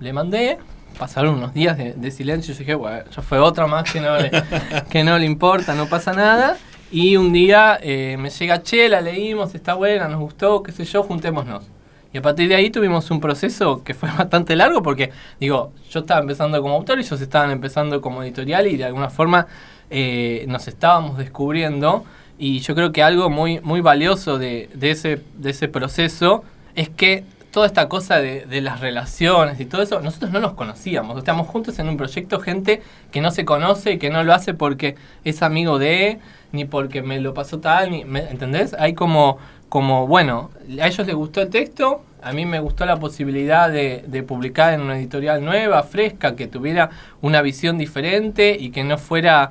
[0.00, 0.58] Le mandé,
[0.98, 4.16] pasaron unos días de, de silencio y dije, bueno, ya fue otra más que no
[4.18, 4.30] le,
[4.90, 6.56] que no le importa, no pasa nada.
[6.90, 10.84] Y un día eh, me llega, che, la leímos, está buena, nos gustó, qué sé
[10.84, 11.64] yo, juntémonos.
[12.12, 16.00] Y a partir de ahí tuvimos un proceso que fue bastante largo porque, digo, yo
[16.00, 19.46] estaba empezando como autor y ellos estaban empezando como editorial y de alguna forma
[19.92, 22.04] eh, nos estábamos descubriendo.
[22.38, 26.42] Y yo creo que algo muy, muy valioso de, ese, de ese proceso
[26.74, 31.18] es que toda esta cosa de, las relaciones y todo eso, nosotros no nos conocíamos.
[31.18, 34.54] Estamos juntos en un proyecto, gente que no se conoce y que no lo hace
[34.54, 36.18] porque es amigo de,
[36.52, 38.74] ni porque me lo pasó tal, ni, ¿me, ¿entendés?
[38.78, 40.50] Hay como como, bueno,
[40.82, 44.74] a ellos les gustó el texto, a mí me gustó la posibilidad de, de, publicar
[44.74, 46.90] en una editorial nueva, fresca, que tuviera
[47.22, 49.50] una visión diferente y que no fuera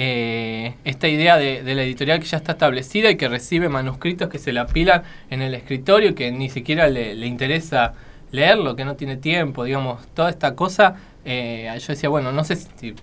[0.00, 4.28] eh, esta idea de, de, la editorial que ya está establecida y que recibe manuscritos
[4.28, 7.94] que se la apilan en el escritorio que ni siquiera le, le interesa
[8.30, 12.54] leerlo, que no tiene tiempo, digamos, toda esta cosa, eh, yo decía, bueno, no sé
[12.54, 12.94] si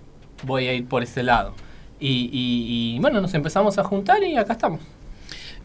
[0.44, 1.54] voy a ir por ese lado.
[2.00, 4.80] Y, y, bueno, nos empezamos a juntar y acá estamos.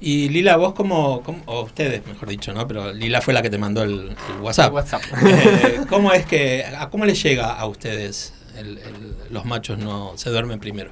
[0.01, 2.67] Y Lila, vos como, o ustedes, mejor dicho, ¿no?
[2.67, 4.73] Pero Lila fue la que te mandó el, WhatsApp.
[4.73, 5.01] WhatsApp.
[5.25, 8.33] Eh, ¿Cómo es que, a cómo les llega a ustedes
[9.29, 10.91] los machos no se duermen primero?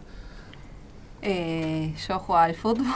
[1.22, 2.88] Eh, yo jugaba al fútbol,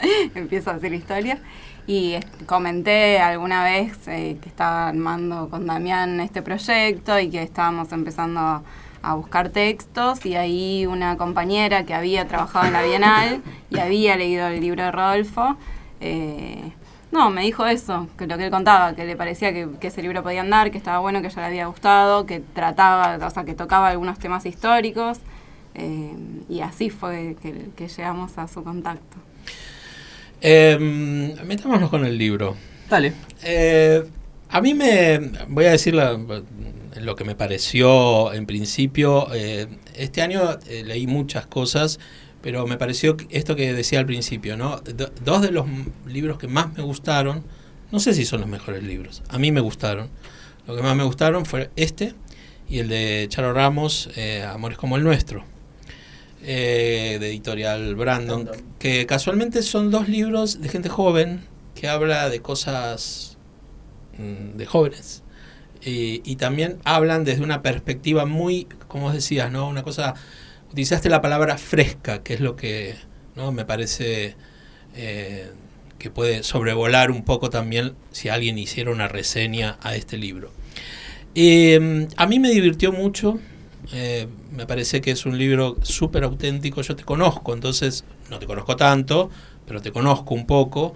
[0.34, 1.38] empiezo a hacer historia
[1.86, 7.92] y comenté alguna vez eh, que estaba armando con Damián este proyecto y que estábamos
[7.92, 8.62] empezando a,
[9.14, 14.48] buscar textos y ahí una compañera que había trabajado en la Bienal y había leído
[14.48, 15.56] el libro de Rodolfo,
[16.00, 16.72] eh,
[17.12, 20.24] no, me dijo eso, que lo que él contaba, que le parecía que, ese libro
[20.24, 23.54] podía andar, que estaba bueno, que ya le había gustado, que trataba, o sea, que
[23.54, 25.20] tocaba algunos temas históricos.
[25.76, 26.16] Eh,
[26.48, 27.36] y así fue
[27.76, 29.18] que llegamos a su contacto.
[30.40, 32.56] Eh, metámonos con el libro.
[32.88, 33.12] Dale.
[33.42, 34.04] Eh,
[34.48, 35.18] a mí me.
[35.48, 39.28] Voy a decir lo que me pareció en principio.
[39.34, 41.98] Eh, este año eh, leí muchas cosas,
[42.42, 44.80] pero me pareció esto que decía al principio, ¿no?
[45.24, 45.66] dos de los
[46.06, 47.42] libros que más me gustaron,
[47.90, 50.08] no sé si son los mejores libros, a mí me gustaron.
[50.66, 52.14] Lo que más me gustaron fue este
[52.68, 54.10] y el de Charo Ramos,
[54.52, 55.44] Amores como el nuestro.
[56.48, 61.40] Eh, de editorial Brandon, que casualmente son dos libros de gente joven
[61.74, 63.36] que habla de cosas
[64.16, 65.24] mm, de jóvenes.
[65.84, 69.68] Y, también hablan desde una perspectiva muy, como decías, ¿no?
[69.68, 70.14] Una cosa,
[70.70, 72.94] utilizaste la palabra fresca, que es lo que
[73.34, 73.50] ¿no?
[73.50, 74.36] me parece
[74.94, 75.50] eh,
[75.98, 80.52] que puede sobrevolar un poco también si alguien hiciera una reseña a este libro.
[81.34, 83.40] Eh, a mí me divirtió mucho,
[83.92, 84.26] eh,
[84.56, 86.80] me parece que es un libro súper auténtico.
[86.80, 89.30] Yo te conozco, entonces no te conozco tanto,
[89.66, 90.94] pero te conozco un poco.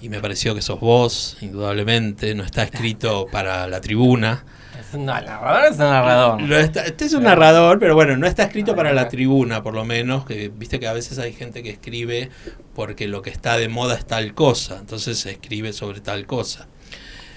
[0.00, 2.34] Y me pareció que sos vos, indudablemente.
[2.34, 4.44] No está escrito para la tribuna.
[4.78, 6.52] Es un narrador, es un narrador.
[6.52, 10.24] este es un narrador, pero bueno, no está escrito para la tribuna, por lo menos.
[10.24, 12.30] Que viste que a veces hay gente que escribe
[12.74, 14.78] porque lo que está de moda es tal cosa.
[14.78, 16.68] Entonces se escribe sobre tal cosa.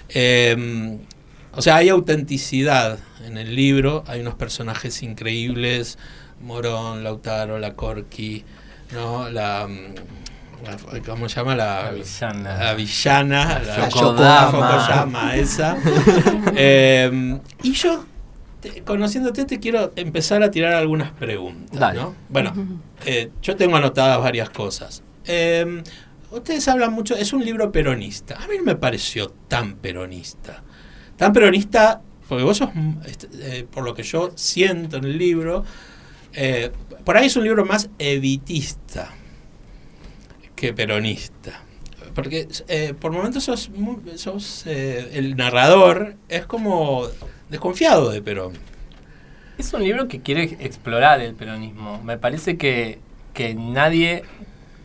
[0.08, 0.98] Eh,
[1.56, 5.98] o sea, hay autenticidad en el libro, hay unos personajes increíbles,
[6.40, 8.44] Morón, Lautaro, la Corky,
[8.92, 9.30] ¿no?
[9.30, 11.54] La, mm, ¿cómo se llama?
[11.54, 12.58] La, villana.
[12.58, 15.76] La villana, la, esa.
[16.56, 18.04] Em, y yo,
[18.84, 22.14] conociéndote, te quiero empezar a tirar algunas preguntas, ¿no?
[22.28, 22.52] Bueno,
[23.06, 25.02] eh, yo tengo anotadas varias cosas.
[25.24, 25.82] Em,
[26.30, 28.36] ustedes hablan mucho, es un libro peronista.
[28.36, 30.62] A mí no me pareció tan peronista
[31.24, 32.68] tan peronista, porque vos sos,
[33.06, 35.64] este, eh, por lo que yo siento en el libro,
[36.34, 36.70] eh,
[37.02, 39.08] por ahí es un libro más evitista
[40.54, 41.62] que peronista.
[42.14, 43.70] Porque eh, por momentos sos,
[44.16, 47.08] sos el narrador, es como
[47.48, 48.52] desconfiado de Perón.
[49.56, 52.02] Es un libro que quiere explorar el peronismo.
[52.04, 52.98] Me parece que,
[53.32, 54.24] que nadie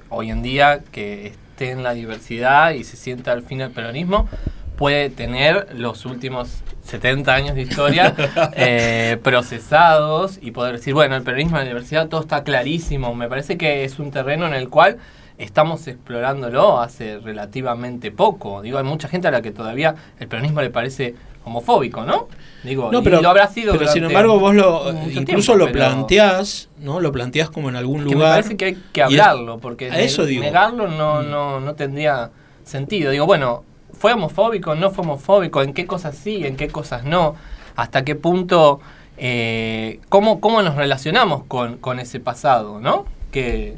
[0.08, 4.30] hoy en día que esté en la diversidad y se sienta al fin el peronismo
[4.80, 8.16] puede tener los últimos 70 años de historia
[8.56, 13.14] eh, procesados y poder decir, bueno, el peronismo en la universidad todo está clarísimo.
[13.14, 14.96] Me parece que es un terreno en el cual
[15.38, 18.62] estamos explorándolo hace relativamente poco.
[18.62, 21.14] Digo, hay mucha gente a la que todavía el peronismo le parece
[21.44, 22.30] homofóbico, ¿no?
[22.64, 23.74] Digo, no, pero, lo habrá sido.
[23.78, 27.02] Pero sin embargo, vos lo incluso lo planteás, ¿no?
[27.02, 28.18] Lo planteás como en algún lugar.
[28.18, 31.30] Me parece que hay que hablarlo, porque negarlo no, mm.
[31.30, 32.32] no, no tendría
[32.64, 33.12] sentido.
[33.12, 34.76] Digo, bueno, ¿Fue homofóbico?
[34.76, 35.62] ¿No fue homofóbico?
[35.62, 36.46] ¿En qué cosas sí?
[36.46, 37.36] ¿En qué cosas no?
[37.76, 38.80] ¿Hasta qué punto?
[39.18, 42.80] Eh, ¿cómo, ¿Cómo nos relacionamos con, ese pasado?
[42.80, 43.06] ¿no?
[43.32, 43.76] Que,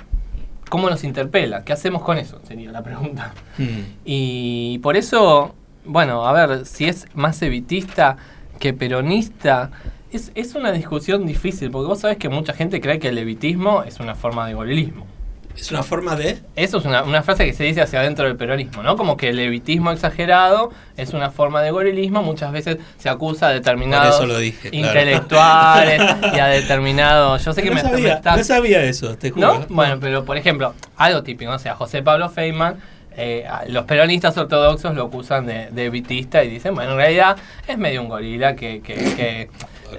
[0.70, 1.64] ¿Cómo nos interpela?
[1.64, 2.40] ¿Qué hacemos con eso?
[2.48, 3.34] Sería la pregunta.
[3.58, 3.82] Hmm.
[4.06, 8.18] Y por eso, bueno, a ver, si es más evitista
[8.60, 9.72] que peronista,
[10.12, 13.84] es, es, una discusión difícil, porque vos sabés que mucha gente cree que el evitismo
[13.84, 15.08] es una forma de gorilismo.
[15.56, 16.40] Es una forma de...
[16.56, 18.96] Eso es una, una, frase que se dice hacia adentro del peronismo, ¿no?
[18.96, 22.24] Como que el levitismo exagerado es una forma de gorilismo.
[22.24, 24.22] Muchas veces se acusa a determinados
[24.72, 26.02] intelectuales
[26.34, 27.44] y a determinados...
[27.44, 29.60] Yo sé que no me, sabía, No sabía eso, te juro.
[29.60, 29.66] ¿No?
[29.70, 32.78] Bueno, pero por ejemplo, algo típico, o sea, José Pablo Feynman
[33.18, 37.38] eh, los peronistas ortodoxos lo acusan de, de, evitista y dicen, bueno, en realidad
[37.68, 39.50] es medio un gorila que, que, que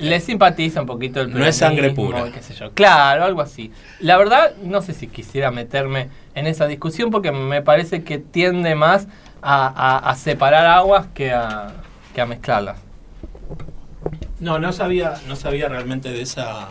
[0.00, 2.30] le simpatiza un poquito el No es sangre pura.
[2.32, 2.72] Qué sé yo.
[2.72, 3.72] Claro, algo así.
[4.00, 8.74] La verdad, no sé si quisiera meterme en esa discusión porque me parece que tiende
[8.74, 9.08] más
[9.42, 11.72] a, separar aguas que a,
[12.14, 12.78] que a mezclarlas.
[14.40, 16.68] No, no sabía, no sabía realmente de esa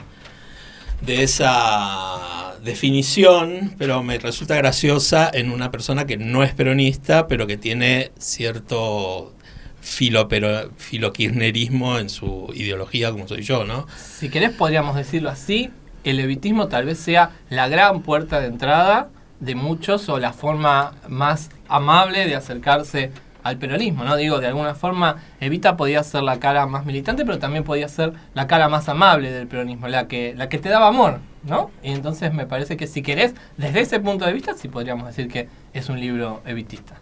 [1.02, 7.48] de esa definición, pero me resulta graciosa en una persona que no es peronista, pero
[7.48, 9.34] que tiene cierto
[9.82, 13.88] filo, pero, filokirchnerismo en su ideología como soy yo, ¿no?
[13.98, 15.72] Si querés podríamos decirlo así,
[16.04, 20.94] el levitismo tal vez sea la gran puerta de entrada de muchos o la forma
[21.08, 23.12] más amable de acercarse
[23.44, 24.16] al peronismo, ¿no?
[24.16, 28.14] Digo, de alguna forma, Evita podía ser la cara más militante, pero también podía ser
[28.36, 31.72] la cara más amable del peronismo, la que, la que te daba amor, ¿no?
[31.82, 35.28] Y entonces me parece que si querés, desde ese punto de vista, sí podríamos decir
[35.28, 36.98] que es un libro evitista.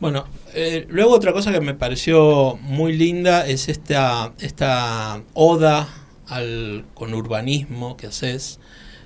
[0.00, 5.88] Bueno, eh, luego otra cosa que me pareció muy linda es esta, esta oda
[6.28, 8.60] al conurbanismo que haces,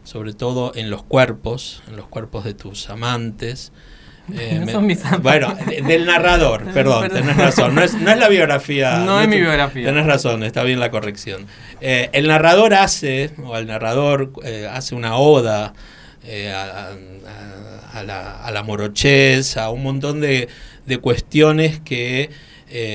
[0.05, 3.73] sobre todo en los cuerpos, en los cuerpos de tus amantes.
[4.31, 5.23] Eh, no son mis amantes.
[5.23, 5.57] Bueno,
[5.89, 7.75] del narrador, perdón, tenés razón.
[7.75, 8.99] No es, no es la biografía.
[8.99, 9.87] No, es mi biografía.
[9.87, 11.47] Tenés razón, está bien la corrección.
[11.81, 16.93] Eh, el narrador hace, o el narrador eh, hace una oda a,
[17.95, 20.51] a, a, la, a la morochez, a un montón de,
[20.89, 22.31] de cuestiones que,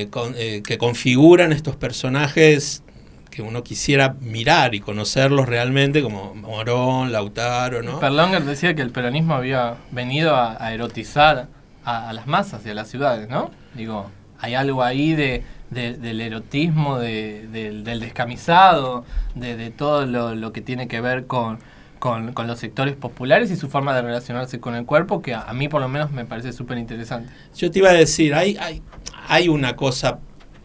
[0.09, 2.83] con, que configuran estos personajes
[3.31, 7.99] que uno quisiera mirar y conocerlos realmente, como Morón, Lautaro, ¿no?
[7.99, 11.47] Perlonger decía que el peronismo había venido a, erotizar
[11.83, 13.49] a, a, las masas y a las ciudades, ¿no?
[13.73, 20.53] Digo, hay algo ahí de, de del erotismo, de, del, del descamisado, de, todo lo,
[20.53, 21.59] que tiene que ver con,
[22.03, 25.69] con, los sectores populares y su forma de relacionarse con el cuerpo, que a, mí
[25.69, 27.31] por lo menos me parece súper interesante.
[27.55, 28.81] Yo te iba a decir, hay, hay,
[29.29, 30.19] hay una cosa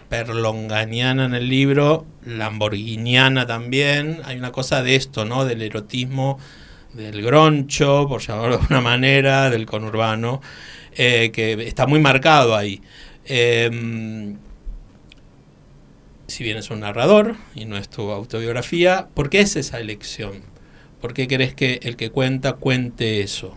[0.09, 5.45] perlonganiana en el libro, lamborghiniana también, hay una cosa de esto, ¿no?
[5.45, 6.41] Del erotismo,
[6.93, 10.41] del groncho, por llamarlo de alguna manera, del conurbano,
[10.97, 12.83] eh, que está muy marcado ahí.
[13.27, 14.35] Eh,
[16.27, 20.58] si bien es un narrador y no es tu autobiografía, ¿por qué es esa elección?
[21.01, 23.57] ¿Por qué querés que el que cuenta cuente eso?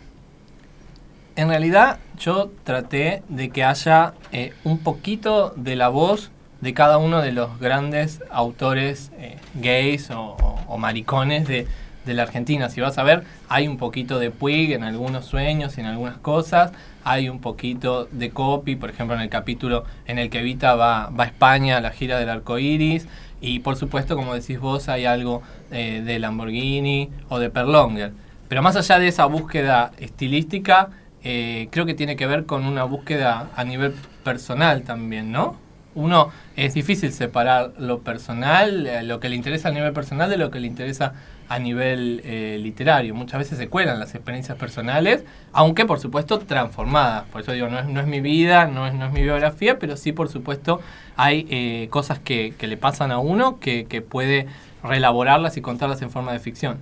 [1.36, 7.00] En realidad yo traté de que haya eh, un poquito de la voz de cada
[7.00, 10.38] uno de los grandes autores eh, gays o,
[10.78, 11.68] maricones de,
[12.06, 12.70] de, la Argentina.
[12.70, 16.18] Si vas a ver, hay un poquito de Puig en algunos sueños y en algunas
[16.18, 16.72] cosas,
[17.04, 21.10] hay un poquito de copy, por ejemplo, en el capítulo en el que Evita va,
[21.10, 23.08] va a España a la gira del arco iris,
[23.42, 28.14] y por supuesto, como decís vos, hay algo eh, de Lamborghini o de Perlonger.
[28.48, 30.90] Pero más allá de esa búsqueda estilística,
[31.24, 35.58] eh, creo que tiene que ver con una búsqueda a nivel personal también, ¿no?
[35.96, 40.38] uno es difícil separar lo personal, eh, lo que le interesa a nivel personal de
[40.38, 41.14] lo que le interesa
[41.52, 43.14] a nivel eh, literario.
[43.14, 47.26] Muchas veces se cuelan las experiencias personales, aunque por supuesto transformadas.
[47.26, 49.78] Por eso digo, no es, no es mi vida, no es, no es mi biografía,
[49.78, 50.80] pero sí por supuesto
[51.18, 54.48] hay eh, cosas que, que, le pasan a uno que, que, puede
[54.82, 56.78] reelaborarlas y contarlas en forma de ficción.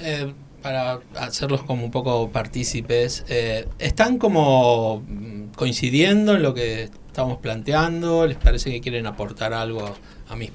[0.00, 3.24] Eh, para hacerlos como un poco partícipes,
[3.78, 5.04] ¿están como
[5.54, 8.26] coincidiendo en lo que estamos planteando?
[8.26, 9.94] ¿Les parece que quieren aportar algo
[10.28, 10.50] a, mis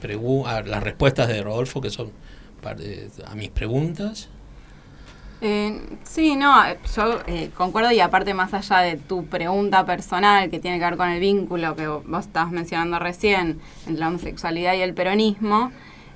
[0.45, 2.11] a las respuestas de Rodolfo que son
[2.65, 4.29] a mis preguntas?
[5.41, 6.55] Eh, sí, no,
[6.95, 10.95] yo eh, concuerdo y aparte más allá de tu pregunta personal que tiene que ver
[10.95, 15.71] con el vínculo que vos estabas mencionando recién entre la homosexualidad y el peronismo,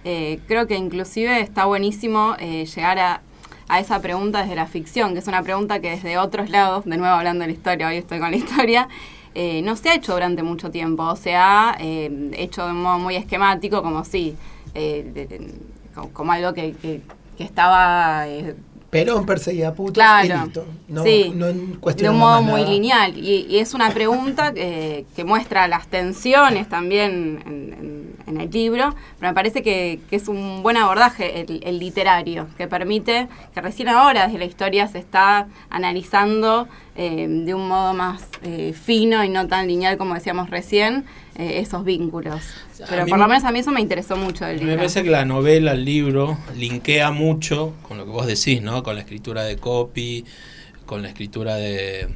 [0.05, 3.21] eh, creo que inclusive está buenísimo eh, llegar a,
[3.67, 6.97] a esa pregunta desde la ficción, que es una pregunta que desde otros lados, de
[6.97, 8.87] nuevo hablando de la historia, hoy estoy con la historia,
[9.39, 12.97] eh, no se ha hecho durante mucho tiempo, se ha eh, hecho de un modo
[12.97, 14.35] muy esquemático, como si,
[14.73, 15.53] eh, de,
[15.97, 17.01] como, como, algo que, que,
[17.37, 18.25] que estaba...
[18.89, 20.65] Perón perseguía putos claro, y listo.
[20.87, 23.17] No, sí, no de un modo muy lineal.
[23.17, 28.49] Y, y, es una pregunta que, que, muestra las tensiones también en, en, en, el
[28.49, 33.27] libro, pero me parece que, que es un buen abordaje el, el, literario, que permite
[33.53, 38.71] que recién ahora desde la historia se está analizando eh, de un modo más eh,
[38.73, 41.05] fino y no tan lineal como decíamos recién,
[41.35, 42.41] eh, esos vínculos.
[42.89, 44.71] Pero por lo menos a mí eso me interesó mucho del libro.
[44.71, 48.83] Me parece que la novela, el libro, linkea mucho con lo que vos decís, ¿no?
[48.83, 50.25] Con la escritura de Copy,
[50.85, 52.07] con la escritura de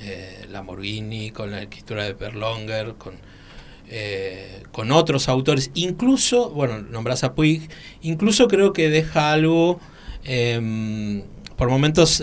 [0.00, 3.14] eh, Lamborghini, con la escritura de Perlonger, con,
[3.88, 5.70] eh, con otros autores.
[5.74, 7.68] Incluso, bueno, nombras a Puig,
[8.02, 9.80] incluso creo que deja algo,
[10.24, 11.22] eh,
[11.56, 12.22] por momentos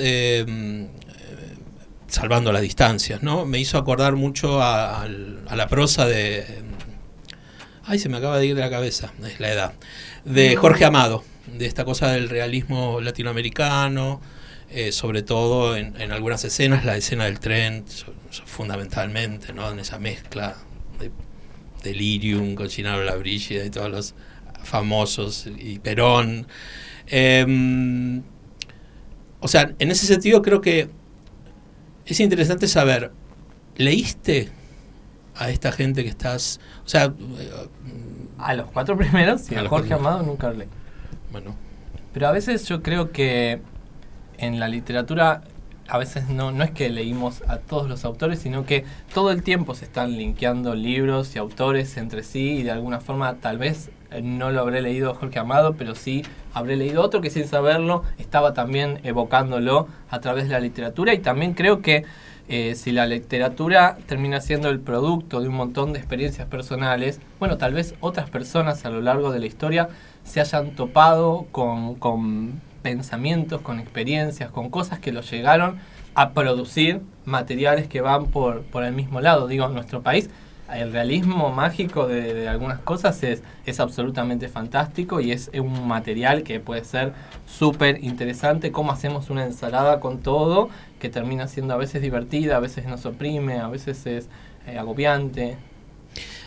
[2.08, 3.46] salvando las distancias, ¿no?
[3.46, 6.64] Me hizo acordar mucho a, la prosa de...
[7.88, 9.74] Ay, se me acaba de ir de la cabeza, es la edad.
[10.24, 11.24] De Jorge Amado,
[11.56, 14.22] de esta cosa del realismo latinoamericano,
[14.72, 19.70] eh, sobre todo en, en, algunas escenas, la escena del tren, so, so, fundamentalmente, ¿no?
[19.70, 20.56] En esa mezcla
[21.00, 21.12] de
[21.84, 24.16] Delirium, Cochinaro la Brígida y todos los
[24.64, 26.48] famosos, y Perón.
[27.06, 27.46] Eh,
[29.40, 30.90] o sea, en ese sentido creo que
[32.08, 33.12] es interesante saber,
[33.78, 34.50] ¿leíste
[35.38, 37.14] a esta gente que estás, o sea,
[38.38, 39.96] A los cuatro primeros, y A Jorge cuatro.
[39.96, 40.68] Amado nunca hablé.
[41.32, 41.56] bueno,
[42.14, 43.62] Pero a veces yo creo que
[44.38, 45.44] en la literatura,
[45.88, 49.44] a veces no, no es que leímos a todos los autores, sino que todo el
[49.44, 53.92] tiempo se están linkeando libros y autores entre sí y de alguna forma tal vez
[54.12, 56.24] eh, no lo habré leído Jorge Amado, pero sí
[56.54, 61.20] habré leído otro que sin saberlo estaba también evocándolo a través de la literatura y
[61.20, 62.04] también creo que
[62.48, 67.58] eh, si la literatura termina siendo el producto de un montón de experiencias personales, bueno,
[67.58, 69.90] tal vez otras personas a lo largo de la historia
[70.24, 75.80] se hayan topado con, con pensamientos, con experiencias, con cosas que los llegaron
[76.14, 79.48] a producir materiales que van por, por el mismo lado.
[79.48, 80.30] Digo, nuestro país
[80.74, 86.44] el realismo mágico de, de algunas cosas es, es absolutamente fantástico y es un material
[86.44, 87.14] que puede ser
[87.46, 88.72] súper interesante.
[88.72, 93.06] Cómo hacemos una ensalada con todo, que termina siendo a veces divertida, a veces nos
[93.06, 94.30] oprime, a veces es
[94.68, 95.58] eh, agobiante.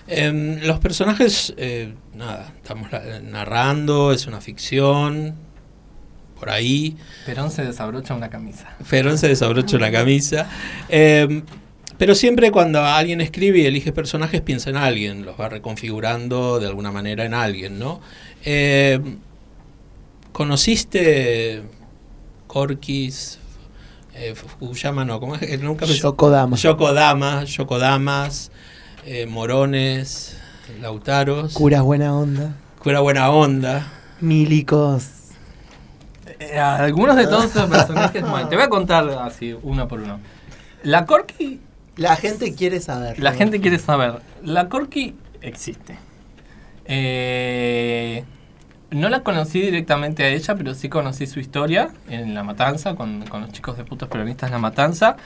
[0.08, 2.88] Em, los personajes, eh, nada, estamos
[3.22, 5.34] narrando, es una ficción,
[6.38, 6.96] por ahí.
[7.26, 8.74] Perón se desabrocha una camisa.
[8.82, 10.48] Ferón se desabrocha una camisa.
[11.98, 16.66] Pero siempre cuando alguien escribe y elige personajes piensa en alguien, los va reconfigurando de
[16.68, 18.00] alguna manera en alguien, ¿no?
[18.44, 19.18] Em,
[20.32, 21.62] ¿Conociste
[22.46, 23.38] Corquis?
[24.14, 25.40] Eh, Fukuyama, no, ¿cómo es?
[25.40, 26.56] que Nunca me- Yokodama.
[26.56, 28.50] Yokodama, Yokodamas,
[29.04, 30.36] eh, Morones,
[30.80, 32.52] Lautaros, Curas buena onda.
[32.82, 33.92] Cura Buena Onda.
[34.20, 35.04] Milicos.
[36.38, 40.20] Eh, algunos de todos esos personajes, te voy a contar así uno por uno.
[40.84, 41.60] La Corky
[41.98, 43.18] La gente quiere saber.
[43.18, 44.20] La gente quiere saber.
[44.44, 45.98] La Corky existe.
[46.84, 48.24] Eh,
[48.90, 53.26] no la conocí directamente a ella, pero sí conocí su historia en La Matanza, con,
[53.26, 55.16] con los chicos de putos peronistas en La Matanza.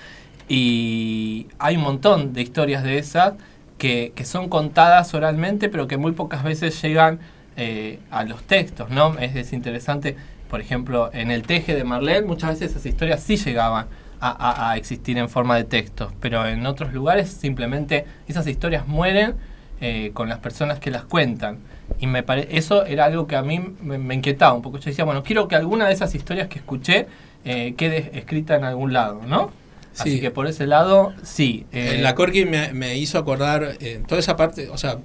[0.48, 3.34] Y hay un montón de historias de esas
[3.76, 7.20] que, que son contadas oralmente, pero que muy pocas veces llegan
[7.58, 9.18] eh, a los textos, ¿no?
[9.18, 10.16] Es, es interesante,
[10.48, 13.86] por ejemplo, en el Teje de Marlene, muchas veces esas historias sí llegaban
[14.30, 19.34] a, a- existir en forma de textos, pero en otros lugares simplemente esas historias mueren
[19.80, 21.58] eh, con las personas que las cuentan.
[21.98, 24.78] Y me pare eso era algo que a mí me, me inquietaba un poco.
[24.78, 27.06] Yo decía, bueno, quiero que alguna de esas historias que escuché
[27.44, 29.50] eh, quede escrita en algún lado, ¿no?
[29.98, 30.20] Así Sí.
[30.20, 31.66] que por ese lado, sí.
[31.72, 34.98] eh, la Corky me, me hizo acordar eh, toda esa parte, o sea,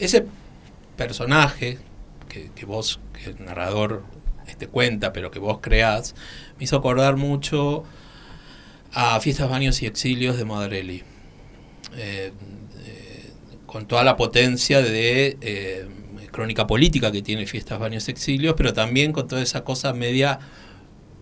[0.00, 0.24] ese
[0.96, 1.78] personaje
[2.28, 4.02] que, que vos, que el narrador
[4.46, 6.14] este, cuenta, pero que vos creás,
[6.58, 7.84] me hizo acordar mucho
[8.94, 11.02] a Fiestas, Baños y Exilios de Madarelli.
[11.96, 12.32] Eh,
[12.86, 13.30] eh,
[13.66, 15.86] con toda la potencia de eh,
[16.30, 20.38] crónica política que tiene Fiestas, Baños y Exilios, pero también con toda esa cosa media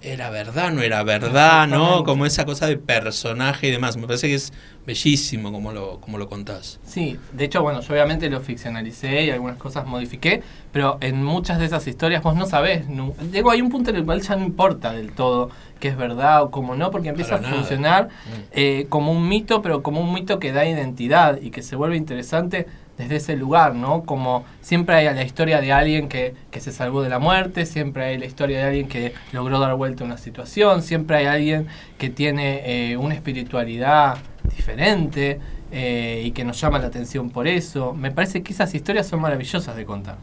[0.02, 2.04] era verdad, no era verdad, ¿no?
[2.04, 3.96] Como esa cosa de personaje y demás.
[3.96, 4.52] Me parece que es
[4.86, 6.80] bellísimo como lo, como lo contás.
[6.84, 10.42] Sí, de hecho, bueno, yo obviamente lo ficcionalicé y algunas cosas modifiqué,
[10.72, 12.88] pero en muchas de esas historias vos no sabés.
[12.88, 15.96] nu- Digo, hay un punto en el cual ya no importa del todo que es
[15.96, 18.40] verdad o como no, porque empieza Para a funcionar Mm.
[18.52, 21.96] eh, como un mito, pero como un mito que da identidad y que se vuelve
[21.96, 22.66] interesante
[23.00, 24.04] desde ese lugar, ¿no?
[24.04, 28.04] Como siempre hay la historia de alguien que, que se salvó de la muerte, siempre
[28.04, 31.66] hay la historia de alguien que logró dar vuelta a una situación, siempre hay alguien
[31.96, 34.18] que tiene eh, una espiritualidad
[34.54, 35.40] diferente
[35.72, 37.94] eh, y que nos llama la atención por eso.
[37.94, 40.18] Me parece que esas historias son maravillosas de contar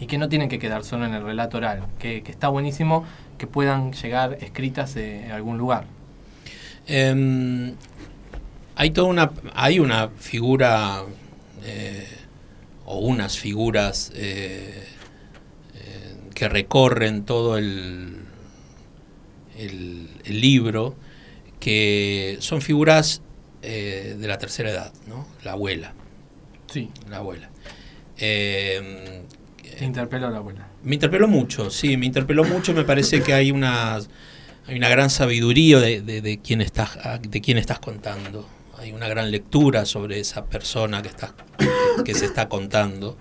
[0.00, 3.04] y que no tienen que quedar solo en el relato oral, que, que está buenísimo
[3.36, 5.84] que puedan llegar escritas eh, en algún lugar.
[6.86, 7.74] Em,
[8.76, 11.02] hay toda una hay una figura
[11.64, 12.06] eh,
[12.84, 14.84] o unas figuras eh,
[15.74, 18.16] eh, que recorren todo el,
[19.56, 20.96] el, el libro
[21.60, 23.22] que son figuras
[23.62, 25.26] eh, de la tercera edad, ¿no?
[25.44, 25.94] La abuela,
[26.66, 27.50] Sí, la abuela.
[28.16, 29.22] Em,
[29.78, 30.66] te interpeló la abuela.
[30.82, 32.72] me interpeló mucho, sí, me interpeló mucho.
[32.74, 37.40] Me parece que hay una, hay una gran sabiduría de, de, de quién estás, de
[37.40, 38.48] quién estás contando.
[38.82, 41.32] Hay una gran lectura sobre esa persona que, estás,
[42.04, 43.16] que se está contando.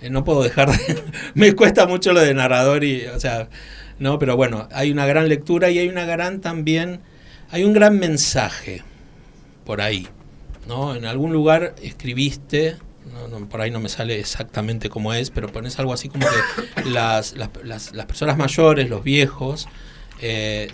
[0.00, 1.02] Eh, no puedo dejar de,
[1.34, 3.48] Me cuesta mucho lo de narrador y, o sea,
[4.00, 7.00] no, pero bueno, hay una gran lectura y hay una gran también,
[7.50, 8.82] hay un gran mensaje
[9.64, 10.08] por ahí,
[10.66, 10.94] ¿no?
[10.96, 12.76] En algún lugar escribiste,
[13.48, 17.34] por ahí no me sale exactamente cómo es, pero pones algo así como que las,
[17.34, 19.68] las, las- las personas mayores, los viejos,
[20.20, 20.68] eh,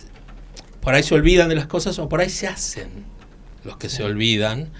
[0.80, 3.04] por ahí se olvidan de las cosas o por ahí se hacen
[3.64, 4.70] los que se olvidan,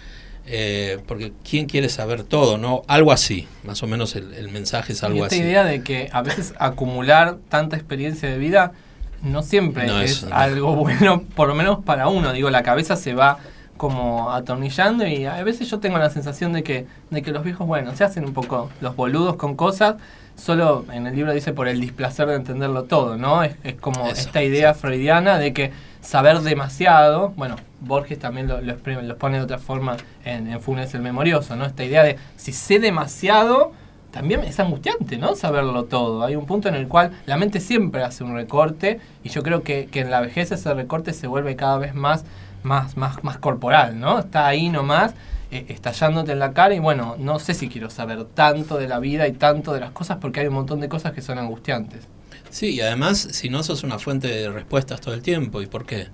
[0.47, 2.59] eh, porque ¿quién quiere saber todo?
[2.59, 5.45] no Algo así, más o menos el, el mensaje es Y algo esta así.
[5.45, 8.73] idea de que a veces acumular tanta experiencia de vida
[9.21, 10.35] no siempre No, es no.
[10.35, 12.33] algo bueno, por lo menos para uno.
[12.33, 13.39] Digo, la cabeza se va
[13.77, 17.67] como atornillando y a veces yo tengo la sensación de que, de que los viejos,
[17.67, 19.97] bueno, se hacen un poco los boludos con cosas,
[20.37, 23.43] solo en el libro dice por el displacer de entenderlo todo, ¿no?
[23.43, 28.61] Es, es como Eso, esta idea freudiana de que saber demasiado, bueno, Borges también lo,
[28.61, 31.65] lo, exprime- lo pone de otra forma en, en Funes el Memorioso, ¿no?
[31.65, 33.73] Esta idea de si sé demasiado,
[34.11, 35.35] también es angustiante, ¿no?
[35.37, 36.23] Saberlo todo.
[36.23, 39.63] Hay un punto en el cual la mente siempre hace un recorte y yo creo
[39.63, 42.25] que, que en la vejez ese recorte se vuelve cada vez más,
[42.63, 44.19] más, más, más corporal, ¿no?
[44.19, 45.15] Está ahí nomás,
[45.51, 48.99] eh, estallándote en la cara y bueno, no sé si quiero saber tanto de la
[48.99, 52.07] vida y tanto de las cosas porque hay un montón de cosas que son angustiantes.
[52.51, 55.87] Sí, y además, si no sos una fuente de respuestas todo el tiempo, ¿y por
[55.87, 56.09] qué?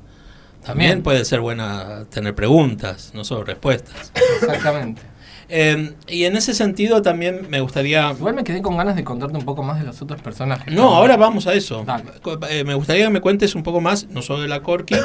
[0.64, 4.12] También, puede ser buena tener preguntas, no solo respuestas.
[4.42, 5.02] Exactamente.
[5.50, 8.10] Eh, y en ese sentido también me gustaría...
[8.10, 10.74] Igual me quedé con ganas de contarte un poco más de los otros personajes.
[10.74, 11.86] No, ahora vamos a eso.
[12.50, 14.96] Eh, me gustaría que me cuentes un poco más, no solo de la Corky,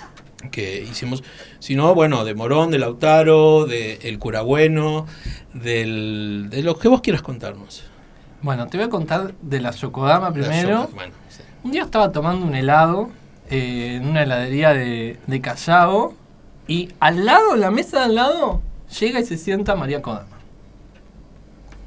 [0.50, 1.22] que hicimos,
[1.58, 5.06] sino, bueno, de Morón, de Lautaro, de El Cura Bueno,
[5.52, 7.84] del, de lo que vos quieras contarnos.
[8.40, 10.70] Bueno, te voy a contar de la Yokodama primero.
[10.70, 11.42] La- Bueno, sí.
[11.62, 13.10] Un día estaba tomando un helado
[13.50, 16.14] eh, en una heladería de, de Callao
[16.68, 18.62] y al lado, la mesa de al lado,
[19.00, 20.38] llega y se sienta María Kodama.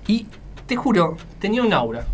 [0.08, 0.28] Y
[0.66, 2.06] te juro, tenía un aura.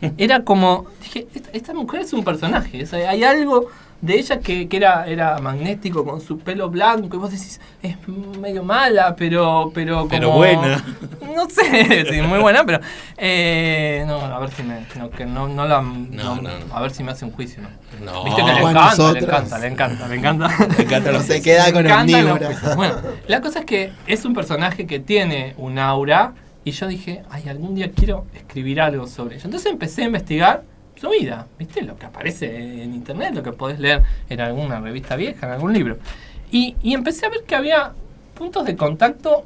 [0.18, 3.68] Era como, dije, esta, esta mujer es un personaje, o sea, hay algo
[4.00, 7.96] de ella que, que era, era magnético con su pelo blanco y vos decís, es
[8.40, 9.70] medio mala, pero...
[9.74, 10.84] Pero, Pero como- buena.
[11.34, 12.80] No sé, sí, muy buena, pero...
[13.16, 14.80] eh, no, a ver si me...
[14.96, 15.80] No, que no, no la...
[15.80, 16.74] no, no, no.
[16.74, 17.68] A ver si me hace un juicio, ¿no?
[18.04, 20.48] No, Viste que le encanta, le encanta, le encanta, le encanta.
[20.76, 22.76] Me encanta se queda con juicios.
[22.76, 22.94] Bueno,
[23.26, 26.34] la cosa es que es un personaje que tiene un aura
[26.64, 29.44] y yo dije, ay, algún día quiero escribir algo sobre ella.
[29.44, 30.62] Entonces empecé a investigar
[30.96, 31.82] su vida, ¿viste?
[31.82, 35.72] Lo que aparece en internet, lo que podés leer en alguna revista vieja, en algún
[35.72, 35.98] libro.
[36.50, 37.92] Y, y empecé a ver que había
[38.34, 39.44] puntos de contacto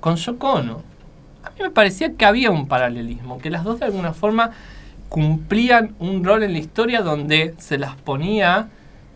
[0.00, 0.58] con Yoko.
[0.58, 4.52] A mí me parecía que había un paralelismo, que las dos de alguna forma
[5.08, 8.68] cumplían un rol en la historia donde se las ponía,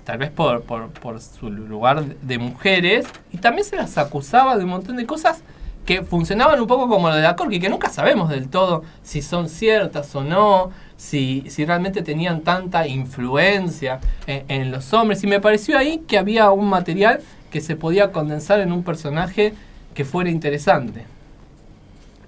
[0.05, 4.65] tal vez por, por, por su lugar de mujeres, y también se las acusaba de
[4.65, 5.43] un montón de cosas
[5.87, 9.23] que funcionaban un poco como lo de la Corky, que nunca sabemos del todo si
[9.23, 15.23] son ciertas o no, si, si realmente tenían tanta influencia en, en los hombres.
[15.23, 17.21] Y me pareció ahí que había un material
[17.51, 19.55] que se podía condensar en un personaje
[19.95, 21.05] que fuera interesante.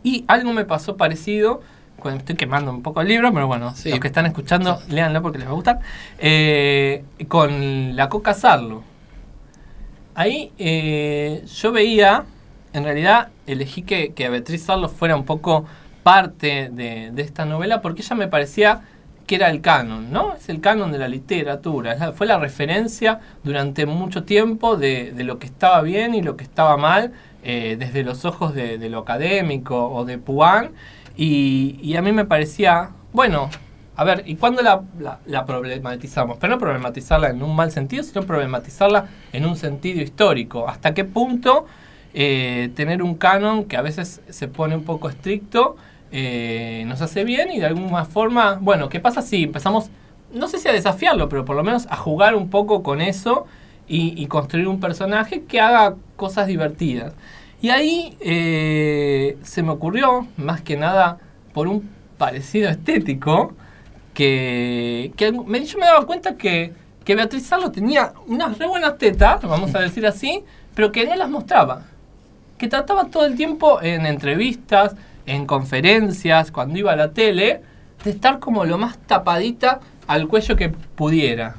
[0.04, 1.60] Y algo me pasó parecido,
[1.98, 3.90] cuando estoy quemando un poco el libro, pero bueno, Sí.
[3.90, 5.80] los que están escuchando, léanlo porque les va a gustar,
[6.20, 8.84] eh, con la Coca Sarlo.
[10.14, 12.24] Ahí eh, yo veía,
[12.72, 15.64] en realidad elegí que, que Beatriz Sarlo fuera un poco
[16.02, 18.82] parte de, de esta novela porque ella me parecía
[19.26, 20.34] que era el canon, ¿no?
[20.34, 25.38] Es el canon de la literatura, fue la referencia durante mucho tiempo de, de lo
[25.38, 27.12] que estaba bien y lo que estaba mal,
[27.42, 30.70] eh, desde los ojos de, de lo académico o de Puan,
[31.14, 33.50] y, a mí me parecía, bueno,
[33.96, 34.82] a ver, ¿y cuándo la-
[35.26, 36.38] la problematizamos?
[36.38, 40.68] Pero no problematizarla en un mal sentido, sino problematizarla en un sentido histórico.
[40.68, 41.66] ¿Hasta qué punto
[42.14, 45.76] eh, tener un canon que a veces se pone un poco estricto
[46.10, 49.90] eh, nos hace bien y de alguna forma, bueno, ¿qué pasa si empezamos,
[50.32, 53.46] no sé si a desafiarlo, pero por lo menos a jugar un poco con eso
[53.86, 57.14] y, construir un personaje que haga cosas divertidas?
[57.60, 61.18] Y ahí eh, se me ocurrió, más que nada,
[61.52, 63.52] por un parecido estético,
[64.14, 66.72] que, que me, yo me daba cuenta que,
[67.04, 70.42] que Beatriz Sarlo tenía unas re buenas tetas, vamos a decir así,
[70.74, 71.86] pero que no las mostraba.
[72.58, 74.94] Que trataba todo el tiempo en entrevistas,
[75.26, 77.62] en conferencias, cuando iba a la tele,
[78.04, 81.56] de estar como lo más tapadita al cuello que pudiera.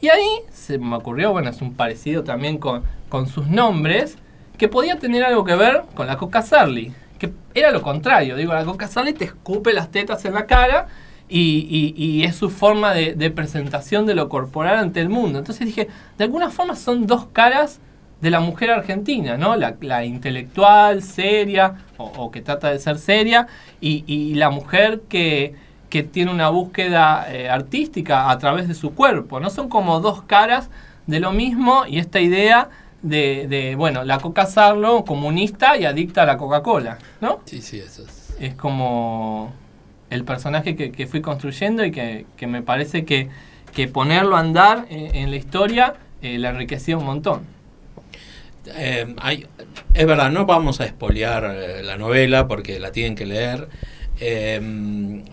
[0.00, 4.16] Y ahí se me ocurrió, bueno, es un parecido también con, con sus nombres,
[4.58, 6.92] que podía tener algo que ver con la Coca Sarli.
[7.18, 10.88] Que era lo contrario, digo, la Coca Sarli te escupe las tetas en la cara
[11.28, 15.38] y, y- es su forma de, de presentación de lo corporal ante el mundo.
[15.38, 17.80] Entonces dije, de alguna forma son dos caras
[18.22, 19.56] de la mujer argentina, ¿no?
[19.56, 23.48] La, la intelectual, seria, o, o que trata de ser seria,
[23.80, 25.54] y, y la mujer que,
[25.90, 29.50] que tiene una búsqueda eh, artística a través de su cuerpo, ¿no?
[29.50, 30.70] Son como dos caras
[31.06, 32.70] de lo mismo y esta idea
[33.02, 37.40] de, de, bueno, la Coca Sarlo, comunista y adicta a la Coca-Cola, ¿no?
[37.44, 38.36] Sí, sí, eso es.
[38.38, 39.52] Es como
[40.10, 43.28] el personaje que, que fui construyendo y que, que me parece que,
[43.74, 47.40] que ponerlo a andar en, en la historia eh, la enriquecía un montón.
[48.66, 49.46] Eh, hay-
[49.94, 53.68] es verdad, no vamos a espolear eh, la novela porque la tienen que leer.
[54.20, 54.60] Eh,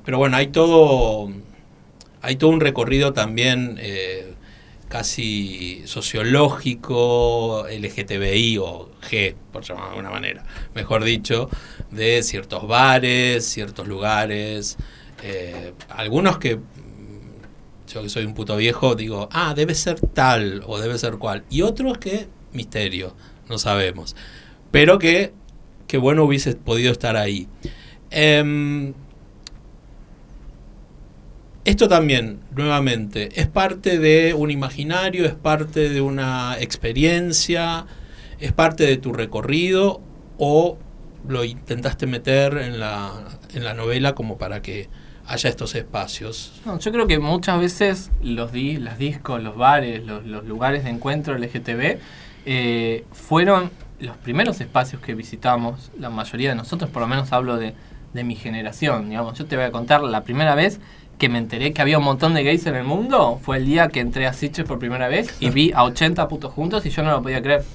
[0.06, 1.30] pero bueno, hay todo,
[2.22, 3.80] hay todo un recorrido también
[4.88, 11.48] casi sociológico LGTBI o G, por llamarlo de alguna manera, mejor dicho,
[11.92, 14.78] de ciertos bares, ciertos lugares,
[15.90, 16.60] algunos que
[17.94, 21.44] yo que soy un puto viejo digo, ah, debe ser tal o debe ser cual,
[21.50, 23.16] y otros que misterio,
[23.50, 24.16] no sabemos,
[24.72, 25.34] pero que,
[25.88, 27.48] que bueno hubiese podido estar ahí.
[28.12, 28.94] Em,
[31.66, 37.86] esto también, nuevamente, es parte de un imaginario, es parte de una experiencia,
[38.40, 40.02] es parte de tu recorrido
[40.38, 40.78] o
[41.28, 43.12] lo intentaste meter en la,
[43.54, 44.90] en la novela como para que
[45.28, 46.54] haya estos espacios.
[46.66, 50.90] No, yo creo que muchas veces los di discos, los bares, los, los lugares de
[50.90, 52.00] encuentro LGTB
[52.46, 57.58] eh, fueron los primeros espacios que visitamos, la mayoría de nosotros, por lo menos hablo
[57.58, 57.74] de,
[58.14, 60.80] de mi generación, digamos, yo te voy a contar la primera vez
[61.18, 63.90] que me enteré que había un montón de gays en el mundo fue el día
[63.90, 67.04] que entré a Sitges por primera vez y vi a 80 putos juntos y yo
[67.04, 67.66] no lo podía creer.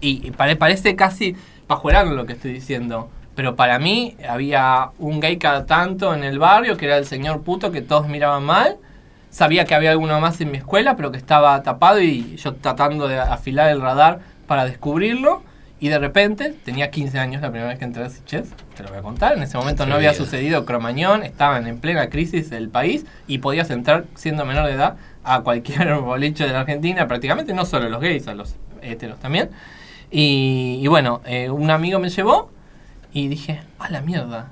[0.00, 1.36] Y, y pare- parece casi
[1.66, 3.10] pajuelano lo que estoy diciendo.
[3.34, 7.42] Pero para mí había un gay cada tanto en el barrio que era el señor
[7.42, 8.76] puto que todos miraban mal.
[9.30, 13.08] Sabía que había alguno más en mi escuela, pero que estaba tapado y yo tratando
[13.08, 15.42] de afilar el radar para descubrirlo.
[15.80, 18.88] Y de repente, tenía 15 años la primera vez que entré a Sitges, te lo
[18.88, 19.36] voy a contar.
[19.36, 23.70] En ese momento no había sucedido Cromañón, estaban en plena crisis del país y podías
[23.70, 28.00] entrar siendo menor de edad a cualquier boliche de la Argentina, prácticamente no solo los
[28.00, 29.50] gays, a los heteros también.
[30.10, 32.50] Y, y bueno, eh, un amigo me llevó
[33.12, 34.48] y dije, a la mierda,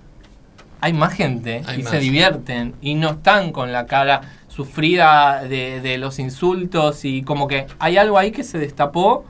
[0.80, 1.90] hay más gente Hay y más.
[1.90, 4.20] se divierten y no están con la cara
[4.56, 9.26] sufrida de, los insultos y como que hay algo ahí que se destapó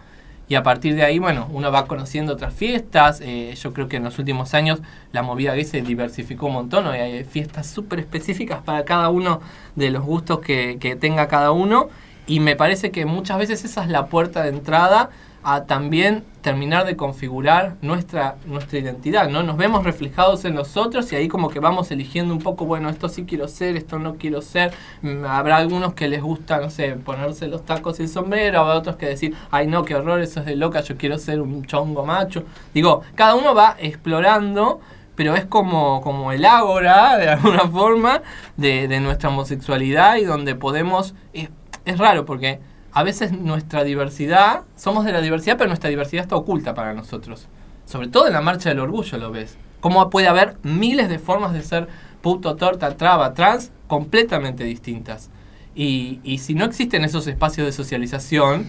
[0.49, 3.20] y a partir de ahí, bueno, uno va conociendo otras fiestas.
[3.20, 6.87] eh, yo creo que en los últimos años la movida gay se diversificó un montón.
[6.87, 9.41] Hoy hay fiestas súper específicas para cada uno
[9.74, 11.89] de los gustos que tenga cada uno.
[12.29, 15.11] Y me parece que muchas veces esa es la puerta de entrada
[15.49, 19.44] a también terminar de configurar nuestra, nuestra identidad, ¿no?
[19.44, 22.88] Nos vemos reflejados en los otros y ahí como que vamos eligiendo un poco, bueno,
[22.88, 24.72] esto sí quiero ser, esto no quiero ser.
[25.03, 28.74] Mm, Habrá algunos que les gusta, no sé, ponerse los tacos y el sombrero, habrá
[28.74, 31.64] otros que decir, ay no, qué horror, eso es de loca, yo quiero ser un
[31.64, 32.42] chongo macho.
[32.74, 34.80] Digo, cada uno va explorando
[35.14, 38.20] pero es como, como el ágora, de alguna forma,
[38.57, 41.14] de, de nuestra homosexualidad y donde podemos...
[41.32, 41.51] Es,
[41.84, 42.59] es raro porque
[42.97, 47.47] a veces nuestra diversidad, somos de la diversidad, pero nuestra diversidad está oculta para nosotros.
[47.84, 49.59] Sobre todo en la marcha del orgullo lo ves.
[49.80, 51.88] Cómo puede haber miles de formas de ser
[52.22, 55.28] puto, torta, traba, trans, completamente distintas.
[55.74, 58.66] Y, y si no existen esos espacios de socialización,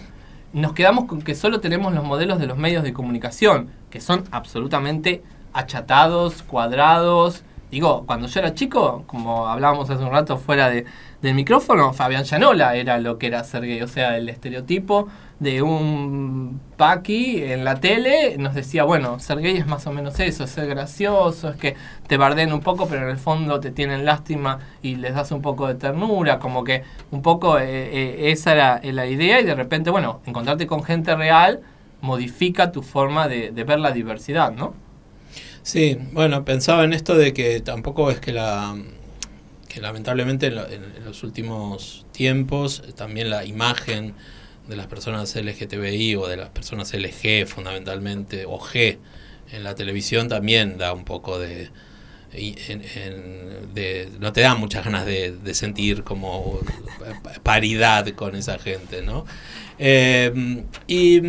[0.52, 4.24] nos quedamos con que solo tenemos los modelos de los medios de comunicación, que son
[4.30, 5.22] absolutamente
[5.54, 7.44] achatados, cuadrados.
[7.70, 10.84] Digo, cuando yo era chico, como hablábamos hace un rato fuera de,
[11.22, 13.82] del micrófono, Fabián Llanola era lo que era ser.
[13.82, 15.08] O sea, el estereotipo
[15.40, 20.44] de un paqui en la tele nos decía, bueno, ser es más o menos eso,
[20.44, 24.04] es ser gracioso, es que te barden un poco, pero en el fondo te tienen
[24.04, 28.52] lástima y les das un poco de ternura, como que un poco eh, eh, esa
[28.52, 31.60] era la idea y de repente, bueno, encontrarte con gente real
[32.00, 34.74] modifica tu forma de, de ver la diversidad, ¿no?
[35.62, 38.74] Sí, bueno, pensaba en esto de que tampoco es que la
[39.68, 44.14] que lamentablemente en, lo- en- los últimos tiempos eh, también la imagen
[44.68, 48.98] de las personas LGTBI o de las personas LG fundamentalmente o G
[49.52, 51.70] en la televisión también da un poco de,
[53.74, 56.60] de- no te da muchas ganas de, sentir como
[57.42, 59.24] paridad con esa gente, ¿no?
[59.78, 61.20] Eh, y,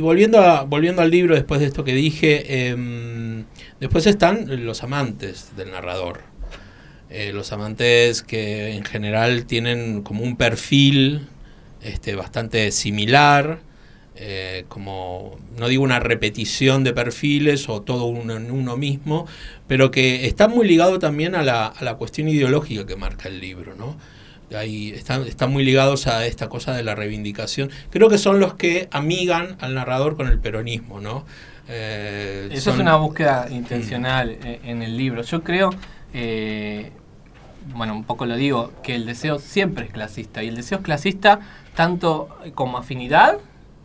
[0.00, 3.44] volviendo, a, volviendo al libro, después de esto que dije, em,
[3.80, 6.31] después están los amantes del narrador.
[7.14, 11.28] Eh, los amantes que en general tienen como un perfil
[11.82, 13.58] este, bastante similar,
[14.16, 19.26] eh, como, no digo una repetición de perfiles o todo uno en uno mismo,
[19.66, 23.40] pero que está muy ligado también a la, a la cuestión ideológica que marca el
[23.40, 23.96] libro, ¿no?
[24.56, 27.70] Ahí están, están muy ligados a esta cosa de la reivindicación.
[27.90, 31.24] Creo que son los que amigan al narrador con el peronismo, ¿no?
[31.68, 35.22] Eh, Eso son- es una búsqueda intencional eh, en el libro.
[35.22, 35.70] Yo creo,
[36.12, 36.90] eh,
[37.74, 40.42] bueno, un poco lo digo, que el deseo siempre es clasista.
[40.42, 41.40] Y el deseo es clasista
[41.74, 43.38] tanto como afinidad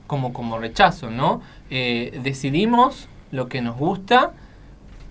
[0.07, 1.41] como como rechazo, ¿no?
[1.69, 4.31] Eh, decidimos lo que nos gusta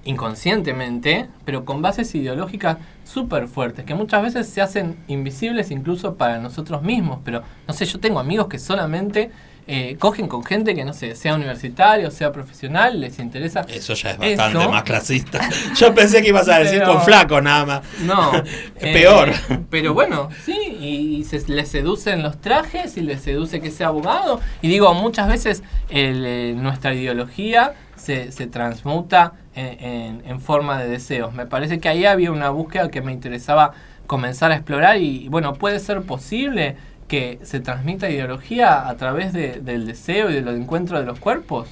[0.04, 6.38] inconscientemente, pero con bases ideológicas súper fuertes, que muchas veces se hacen invisibles incluso para
[6.38, 7.18] nosotros mismos.
[7.24, 9.30] Pero, no sé, yo tengo amigos que solamente
[9.68, 13.62] eh, cogen con gente que no sé, sea universitario, sea profesional, les interesa.
[13.68, 14.70] Eso ya es bastante Eso.
[14.70, 15.40] más clasista.
[15.76, 17.82] Yo pensé que ibas a decir Pero- con flaco nada más.
[18.02, 18.32] No.
[18.36, 18.44] Es
[18.92, 19.30] peor.
[19.70, 24.40] Pero bueno, sí, y se, les seducen los trajes y les seduce que sea abogado.
[24.62, 30.78] Y digo, muchas veces el, eh, nuestra ideología se, se transmuta en, en- en forma
[30.78, 31.32] de deseos.
[31.34, 33.72] Me parece que ahí había una búsqueda que me interesaba
[34.06, 36.76] comenzar a explorar y bueno, puede ser posible
[37.08, 41.68] que se transmita ideología a través de- del deseo y del encuentro de los cuerpos.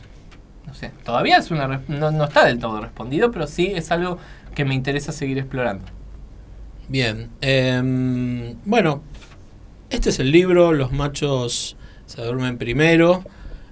[0.67, 4.19] No sé, todavía es una, no, no está del todo respondido, pero sí es algo
[4.55, 5.85] que me interesa seguir explorando.
[6.89, 7.31] Bien.
[7.41, 9.03] em, bueno,
[9.91, 11.77] este es el libro, Los machos
[12.07, 13.25] se duermen primero.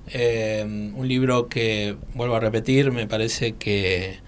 [0.08, 4.20] Em, un libro que, vuelvo a repetir, me parece que,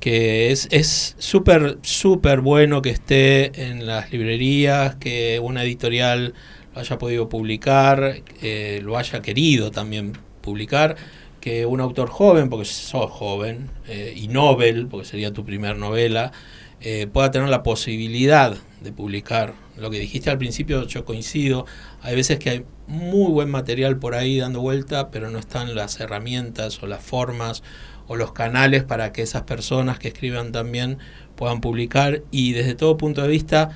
[0.00, 6.34] que es es súper, súper bueno que esté en las librerías, que una editorial
[6.74, 10.96] haya podido publicar, eh, lo haya querido también publicar,
[11.40, 16.32] que un autor joven, porque sos joven, eh, y novel, porque sería tu primer novela,
[16.80, 19.54] eh, pueda tener la posibilidad de publicar.
[19.76, 21.66] Lo que dijiste al principio, yo coincido.
[22.00, 25.98] Hay veces que hay muy buen material por ahí dando vuelta, pero no están las
[26.00, 27.62] herramientas o las formas
[28.06, 30.98] o los canales para que esas personas que escriban también
[31.36, 32.22] puedan publicar.
[32.30, 33.70] Y desde todo punto de vista,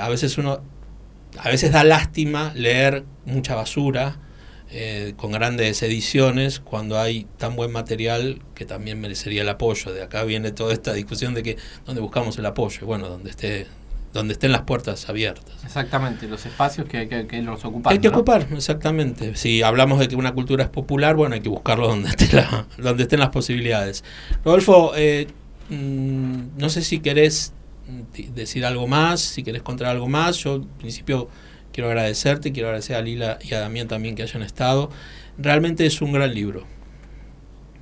[0.00, 0.60] a veces uno,
[1.38, 4.18] a veces da lástima leer mucha basura.
[4.70, 9.94] eh, con grandes ediciones cuando hay tan buen material que también merecería el apoyo.
[9.94, 11.56] De acá viene toda esta discusión de que
[11.86, 13.66] donde buscamos el apoyo, bueno, donde esté
[14.12, 15.54] donde estén las puertas abiertas.
[15.64, 17.92] Exactamente, los espacios que, que, que los ocupan.
[17.94, 18.16] Hay que ¿no?
[18.16, 19.36] ocupar, exactamente.
[19.36, 22.66] Si hablamos de que una cultura es popular, bueno, hay que buscarlo donde, esté la-
[22.76, 24.04] donde estén las posibilidades.
[24.44, 25.28] Rodolfo, eh,
[25.70, 27.52] mm, no sé si querés
[28.34, 30.36] decir algo más, si querés contar algo más.
[30.38, 31.28] Yo, en principio,
[31.72, 34.90] quiero agradecerte, quiero agradecer a Lila y a Damián también que hayan estado.
[35.38, 36.64] Realmente es un gran libro.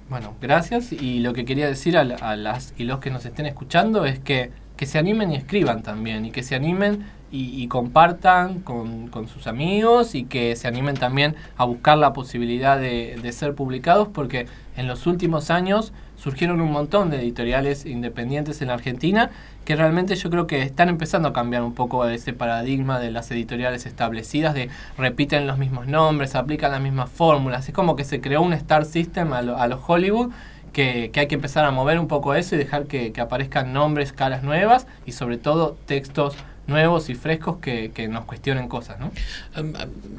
[0.08, 0.92] Bueno, gracias.
[0.92, 4.18] Y lo que quería decir a, a las y los que nos estén escuchando es
[4.18, 6.24] que, que se animen y escriban también.
[6.24, 7.06] Y que se animen
[7.36, 10.14] y, compartan con, sus amigos.
[10.14, 14.08] Y que se animen también a buscar la posibilidad de, ser publicados.
[14.08, 19.30] Porque en los últimos años surgieron un montón de editoriales independientes en la Argentina.
[19.64, 23.30] Que realmente yo creo que están empezando a cambiar un poco ese paradigma de las
[23.30, 24.54] editoriales establecidas.
[24.54, 27.68] De repiten los mismos nombres, aplican las mismas fórmulas.
[27.68, 30.30] Es como que se creó un Star System a, lo- los Hollywood
[30.76, 33.72] que, que hay que empezar a mover un poco eso y dejar que, que aparezcan
[33.72, 38.98] nombres, caras nuevas y sobre todo textos nuevos y frescos que, que nos cuestionen cosas,
[38.98, 39.12] ¿no?
[39.60, 39.72] Um,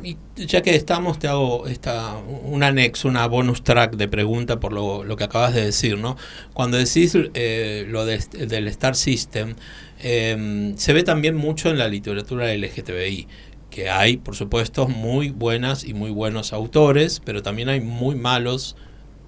[0.04, 4.74] y ya que estamos, te hago esta, un anexo, una bonus track de pregunta por
[4.74, 6.16] lo, lo que acabas de decir, ¿no?
[6.54, 9.56] Cuando decís eh, lo de- del Star System,
[10.00, 13.28] eh, se ve también mucho en la literatura LGTBI,
[13.70, 18.76] que hay, por supuesto, muy buenas y muy buenos autores, pero también hay muy malos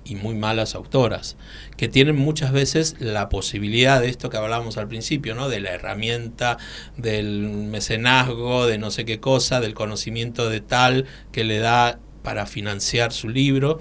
[0.03, 1.37] y muy malas autoras,
[1.77, 5.49] que tienen muchas veces la posibilidad de esto que hablábamos al principio, ¿no?
[5.49, 6.57] De la herramienta,
[6.97, 12.45] del mecenazgo, de no sé qué cosa, del conocimiento de tal que le da para
[12.45, 13.79] financiar su libro.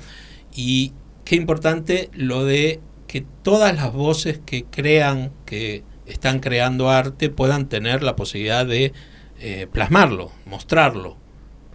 [0.55, 0.93] Y
[1.25, 7.69] qué importante lo de que todas las voces que crean que están creando arte puedan
[7.69, 8.93] tener la posibilidad de
[9.41, 11.17] eh, plasmarlo, mostrarlo,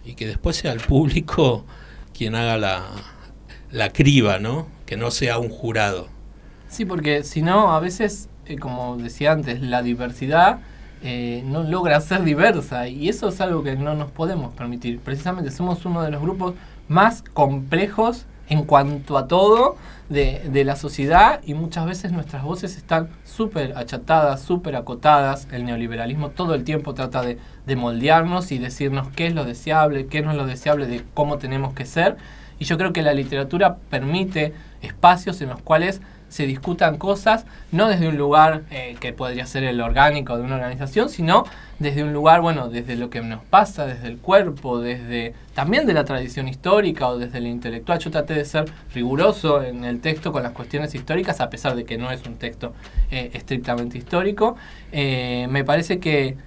[0.04, 1.64] y que después sea el público
[2.12, 3.13] quien haga la,
[3.74, 4.68] la criba, ¿no?
[4.86, 6.06] Que no sea un jurado.
[6.68, 10.60] Sí, porque si no, a veces, eh, como decía antes, la diversidad
[11.02, 15.00] eh, no logra ser diversa y eso es algo que no nos podemos permitir.
[15.00, 16.54] Precisamente somos uno de los grupos
[16.88, 19.76] más complejos en cuanto a todo
[20.08, 25.48] de, de la sociedad y muchas veces nuestras voces están súper achatadas, súper acotadas.
[25.50, 30.06] El neoliberalismo todo el tiempo trata de, de moldearnos y decirnos qué es lo deseable,
[30.06, 32.16] qué no es lo deseable de cómo tenemos que ser.
[32.64, 36.00] Y yo creo que la literatura permite espacios en los cuales
[36.30, 40.54] se discutan cosas, no desde un lugar eh, que podría ser el orgánico de una
[40.54, 41.44] organización, sino
[41.78, 45.92] desde un lugar, bueno, desde lo que nos pasa, desde el cuerpo, desde también de
[45.92, 47.98] la tradición histórica o desde el intelectual.
[47.98, 51.84] Yo traté de ser riguroso en el texto con las cuestiones históricas, a pesar de
[51.84, 52.72] que no es un texto
[53.10, 54.56] eh, estrictamente histórico.
[54.90, 56.38] Eh, me parece que,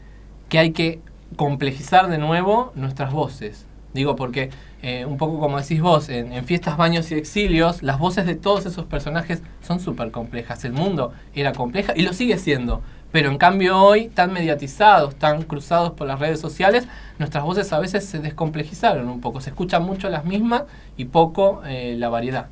[0.49, 0.99] que hay que
[1.36, 3.66] complejizar de nuevo nuestras voces.
[3.98, 8.00] Digo, porque eh, un poco como decís vos, en, en Fiestas, Baños y Exilios, las
[8.00, 10.64] voces de todos esos personajes son súper complejas.
[10.64, 12.82] El mundo era compleja y lo sigue siendo.
[13.12, 16.88] Pero en cambio hoy, tan mediatizados, tan cruzados por las redes sociales,
[17.20, 19.41] nuestras voces a veces se descomplejizaron un poco.
[19.41, 20.64] Se escuchan mucho las mismas
[20.98, 22.48] y poco eh, la variedad.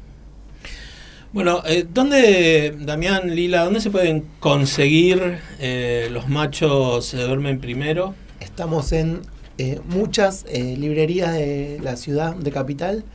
[1.34, 8.16] Bueno, eh, ¿dónde, Damián, Lila, dónde se pueden conseguir eh, los machos se duermen primero?
[8.40, 9.22] Estamos en
[9.58, 13.06] eh, muchas eh, librerías de la ciudad, de Capital.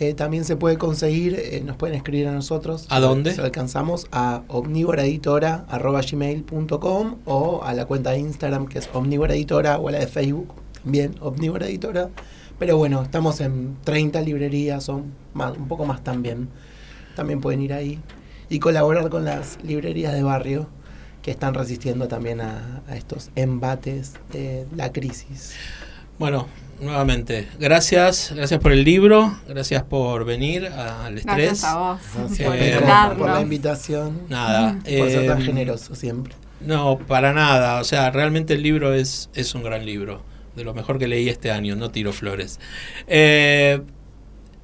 [0.00, 2.88] Eh, también se puede conseguir, nos pueden escribir a nosotros.
[2.90, 3.32] ¿A dónde?
[3.32, 9.92] Si alcanzamos a omnivoraeditora.gmail.com o a la cuenta de Instagram que es omnivoraeditora o a
[9.92, 12.10] la de Facebook también, omnivoraeditora.
[12.58, 16.48] Pero bueno, estamos en 30 librerías o más, un poco más también.
[17.14, 18.00] También pueden ir ahí
[18.48, 20.66] y colaborar con las librerías de barrio
[21.22, 25.54] que están resistiendo también a, a estos embates de la crisis.
[26.18, 26.46] Bueno,
[26.80, 31.62] nuevamente, gracias, gracias por el libro, gracias por venir al estrés.
[31.62, 32.00] Gracias a vos
[32.38, 34.22] Eh, por, por la invitación.
[34.28, 34.74] Nada.
[34.74, 36.34] Por ser tan eh, generoso siempre.
[36.60, 37.80] No, para nada.
[37.80, 40.22] O sea, realmente el libro es, es un gran libro.
[40.56, 42.60] De lo mejor que leí este año, no tiro flores.
[43.08, 43.82] Eh,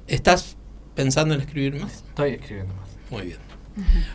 [0.07, 0.55] ¿Estás
[0.95, 2.03] pensando en escribir más?
[2.07, 2.89] Estoy escribiendo más.
[3.09, 3.51] Muy bien.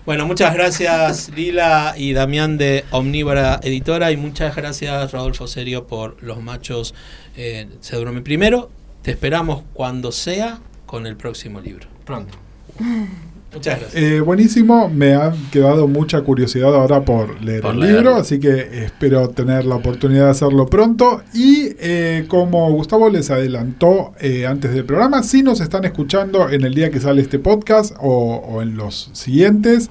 [0.05, 6.22] Bueno, muchas gracias Lila y Damián de Omnívora Editora y muchas gracias Rodolfo Serio por
[6.22, 6.95] Los Machos
[7.37, 8.70] eh, Se Duerme Primero.
[9.03, 11.87] Te esperamos cuando sea con el próximo libro.
[12.05, 12.37] Pronto.
[13.55, 14.03] Muchas gracias.
[14.03, 18.84] Eh, buenísimo, me ha quedado mucha curiosidad ahora por leer Por el libro, así que
[18.84, 21.22] espero tener la oportunidad de hacerlo pronto.
[21.32, 26.64] Y eh, como Gustavo les adelantó eh, antes del programa, si nos están escuchando en
[26.64, 29.89] el día que sale este podcast o, o en los siguientes,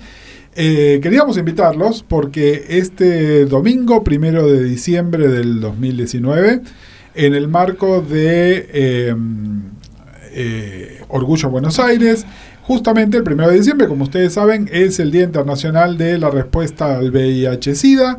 [0.57, 6.61] eh, queríamos invitarlos porque este domingo, primero de diciembre del 2019,
[7.15, 9.15] en el marco de eh,
[10.31, 12.25] eh, Orgullo Buenos Aires,
[12.67, 16.97] Justamente el 1 de diciembre, como ustedes saben, es el Día Internacional de la Respuesta
[16.97, 18.17] al VIH-Sida.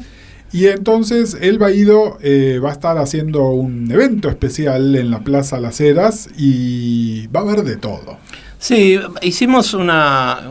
[0.53, 5.59] Y entonces el Baído eh, va a estar haciendo un evento especial en la Plaza
[5.59, 8.19] Las Heras y va a haber de todo.
[8.61, 10.43] Sí, hicimos una...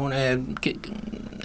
[0.60, 0.72] que-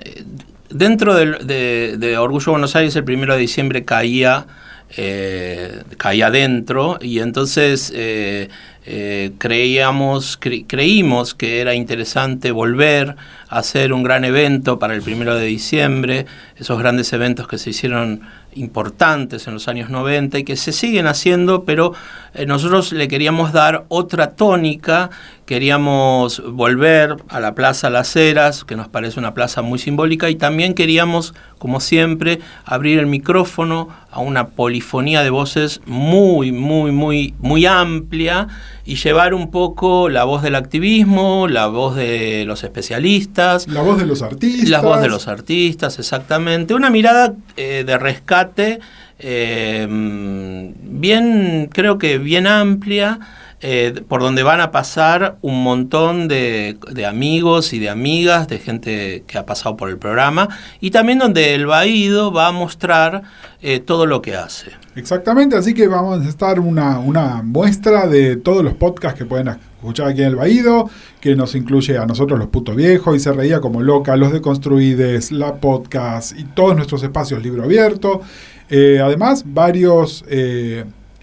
[0.05, 0.25] eh,
[0.71, 4.49] dentro de, de Orgullo Buenos Aires el primero de diciembre caía,
[4.97, 8.49] eh, caía dentro y entonces eh,
[8.87, 13.15] eh, creíamos, cre- creímos que era interesante volver
[13.49, 16.27] a hacer un gran evento para el primero de diciembre,
[16.57, 18.23] esos grandes eventos que se hicieron
[18.53, 21.93] importantes en los años 90 y que se siguen haciendo, pero
[22.35, 25.11] eh, nosotros le queríamos dar otra tónica,
[25.47, 30.35] queríamos volver a la Plaza Las Heras, que nos parece una plaza muy simbólica, y
[30.37, 37.35] también queríamos, como siempre, abrir el micrófono a una polifonía de voces muy, muy, muy,
[37.39, 38.49] muy amplia
[38.85, 43.99] y llevar un poco la voz del activismo, la voz de los especialistas, La voz
[43.99, 44.69] de los artistas.
[44.69, 46.75] la voz de los artistas, exactamente.
[46.75, 48.81] Una mirada eh, de rescate
[49.21, 53.21] eh, bien, creo que bien amplia,
[53.63, 59.25] eh, por donde van a pasar un montón de, amigos y de amigas, de gente
[59.27, 60.49] que ha pasado por el programa,
[60.81, 63.23] y también donde el Baído va a mostrar
[63.61, 64.71] eh, todo lo que hace.
[64.97, 70.09] Exactamente, así que vamos a estar una, muestra de todos los podcasts que pueden escuchar
[70.09, 70.89] aquí en el Baído,
[71.21, 74.41] que nos incluye a nosotros los puto viejos y se reía como loca, los de
[74.41, 78.23] Construides, la podcast y todos nuestros espacios libro abierto.
[78.71, 80.25] Eh, además, varios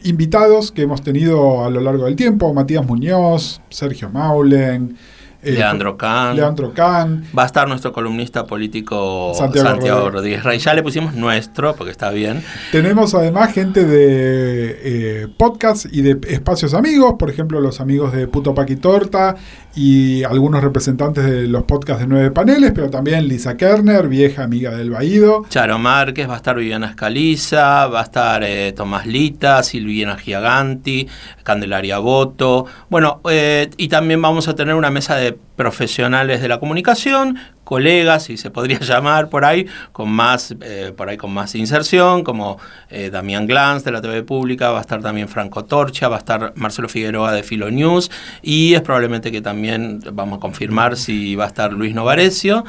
[0.04, 4.98] invitados que hemos tenido a lo largo del tiempo, Matías Muñoz, Sergio Maulen,
[5.42, 6.36] eh, Leandro Kahn.
[6.36, 10.44] Leandro Kahn, Va a estar nuestro columnista político Santiago Santiago, Rodríguez.
[10.44, 10.64] Rodríguez.
[10.64, 12.44] Ya le pusimos nuestro, porque está bien.
[12.72, 18.28] Tenemos además gente de eh, podcast y de espacios amigos, por ejemplo, los amigos de
[18.28, 19.36] Puto Paqui Torta
[19.76, 24.72] y algunos representantes de los podcasts de Nueve Paneles, pero también Lisa Kerner, vieja amiga
[24.76, 25.46] del Baído.
[25.50, 31.08] Charo Márquez, va a estar Viviana Escaliza, va a estar eh, Tomás Lita, Silviana Giaganti,
[31.44, 32.66] Candelaria Boto.
[32.90, 37.38] Bueno, eh, y también vamos a tener una mesa de it profesionales de la comunicación,
[37.66, 42.24] colegas, si se podría llamar por ahí, con más, eh, por ahí con más inserción,
[42.24, 42.58] como
[42.90, 46.20] eh, Damián Glanz de la TV Pública, va a estar también Franco Torcha, va a
[46.20, 48.10] estar Marcelo Figueroa de Filo News,
[48.42, 52.64] y es probablemente que también vamos a confirmar si va a estar Luis Novarecio.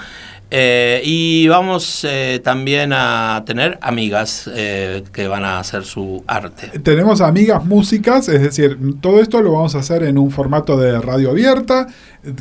[0.51, 4.51] Eh, y vamos eh, también a tener amigas
[5.12, 6.78] que van a hacer su arte.
[6.78, 10.99] Tenemos amigas músicas, es decir, todo esto lo vamos a hacer en un formato de
[11.03, 11.86] radio abierta,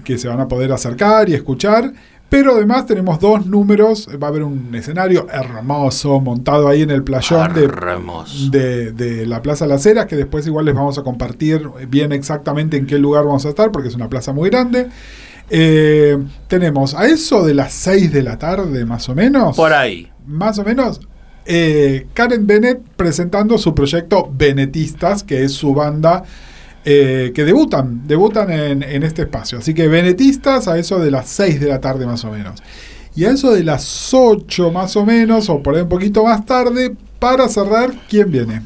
[0.06, 1.92] que se van a poder acercar y escuchar.
[2.30, 7.02] Pero además tenemos dos números, va a haber un escenario hermoso montado ahí en el
[7.02, 8.50] playón de, Hermoso.
[8.52, 12.76] de, de la Plaza Las Heras, que después igual les vamos a compartir bien exactamente
[12.76, 14.88] en qué lugar vamos a estar, porque es una plaza muy grande.
[15.50, 16.18] Eh,
[16.50, 19.56] tenemos a eso de las 6 de la tarde, más o menos.
[19.56, 20.12] Por ahí.
[20.26, 21.00] Más o menos.
[21.46, 26.24] eh, Karen Bennett presentando su proyecto Benetistas, que es su banda
[26.90, 29.58] eh, que debutan, debutan en, en este espacio.
[29.58, 32.64] Así que Benetistas a eso de las 6 de la tarde más o menos.
[33.14, 36.46] Y a eso de las 8 más o menos, o por ahí un poquito más
[36.46, 38.62] tarde, para cerrar, ¿quién viene?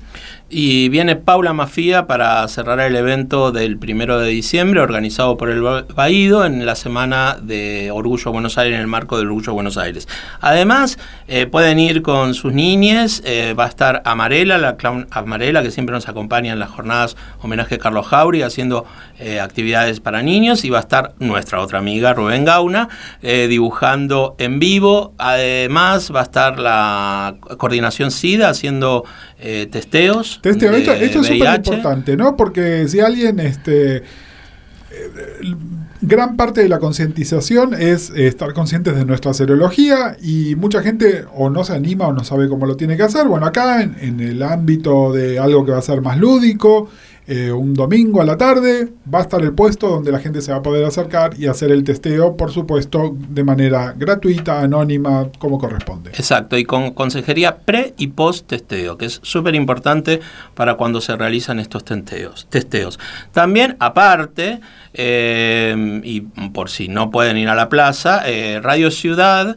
[0.54, 5.62] Y viene Paula Mafía para cerrar el evento del primero de diciembre, organizado por el
[5.62, 10.10] Baído en la semana de Orgullo Buenos Aires, en el marco del Orgullo Buenos Aires.
[10.42, 11.00] Además,
[11.30, 15.72] eh, pueden ir con sus niñes, eh, va a estar Amarela, la clown Amarela, que
[15.72, 18.86] siempre nos acompaña en las jornadas homenaje a Carlos Jauri, haciendo
[19.20, 22.90] eh, actividades para niños, y va a estar nuestra otra amiga, Rubén Gauna,
[23.22, 25.14] dibujando en vivo.
[25.18, 29.06] Además, va a estar la coordinación SIDA haciendo
[29.72, 32.38] testeos Testeo, esto, es súper importante, ¿no?
[32.38, 34.04] Porque si alguien, este, eh,
[36.02, 41.50] gran parte de la concientización es estar conscientes de nuestra serología y mucha gente o
[41.50, 43.28] no se anima o no sabe cómo lo tiene que hacer.
[43.28, 46.90] Bueno, acá en, en el ámbito de algo que va a ser más lúdico,
[47.28, 50.52] eh, un domingo a la tarde, va a estar el puesto donde la gente se
[50.52, 55.60] va a poder acercar y hacer el testeo, por supuesto, de manera gratuita, anónima, como
[55.60, 56.10] corresponde.
[56.10, 60.20] Exacto, y con consejería pre y post testeo, que es súper importante
[60.56, 62.48] para cuando se realizan estos testeos.
[62.50, 63.00] testeos.
[63.32, 64.60] También, aparte,
[64.94, 69.56] eh, y por si no pueden ir a la plaza, eh, Radio Ciudad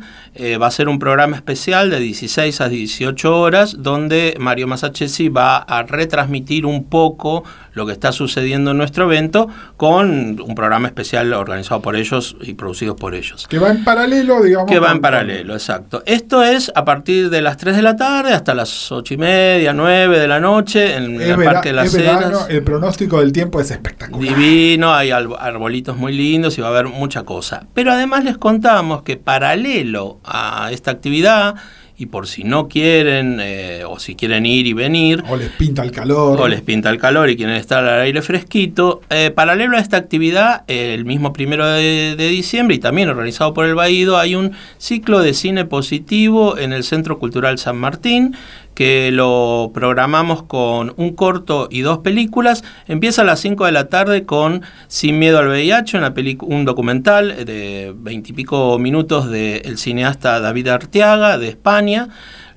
[0.61, 5.59] va a ser un programa especial de 16 a 18 horas donde Mario Masachesi va
[5.59, 7.45] a retransmitir un poco
[7.75, 12.55] lo que está sucediendo en nuestro evento con un programa especial organizado por ellos y
[12.55, 13.47] producido por ellos.
[13.49, 14.71] Que va en paralelo, digamos.
[14.71, 16.03] Que va en paralelo, exacto.
[16.07, 19.73] Esto es a partir de las 3 de la tarde hasta las 8 y media,
[19.73, 22.47] 9 de la noche en el Parque de las Heras.
[22.49, 24.37] El pronóstico del tiempo es espectacular.
[24.37, 27.67] Divino, hay arbolitos muy lindos y va a haber mucha cosa.
[27.75, 31.57] Pero además les contamos que paralelo a esta actividad,
[31.97, 35.23] y por si no quieren eh, o si quieren ir y venir.
[35.29, 36.41] O les pinta el calor.
[36.41, 39.01] O les pinta el calor y quieren estar al aire fresquito.
[39.11, 43.75] Eh, paralelo a esta actividad, el mismo primero de, diciembre y también organizado por el
[43.75, 48.35] Baído, hay un ciclo de cine positivo en el Centro Cultural San Martín
[48.75, 52.65] que lo programamos con un corto y dos películas.
[52.87, 57.45] Empieza a las 5 de la tarde con Sin Miedo al VIH, una un documental
[57.45, 62.09] de veintipico minutos del cineasta David Arteaga de España.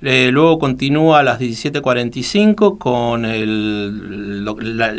[0.02, 4.46] Eh, luego continúa a las 17.45 con el,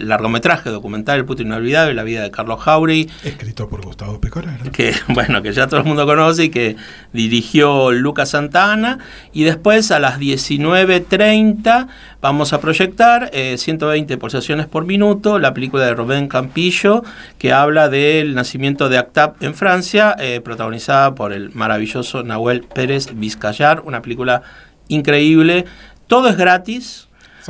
[0.08, 3.08] largometraje documental El puto inolvidable, la vida de Carlos Jauregui.
[3.22, 4.70] Escrito por Gustavo Pecoraro.
[4.72, 6.76] Que, bueno, que ya todo el mundo conoce y que
[7.12, 8.98] dirigió Lucas Santana.
[9.32, 11.86] Y después a las 19.30
[12.20, 17.04] vamos a proyectar 120 eh, pulsaciones por minuto, la película de Rubén Campillo,
[17.38, 23.10] que habla del nacimiento de Actap en Francia, eh, protagonizada por el maravilloso Nahuel Pérez
[23.14, 24.42] Vizcayar, una película
[24.88, 25.64] increíble.
[26.06, 27.08] Todo es gratis.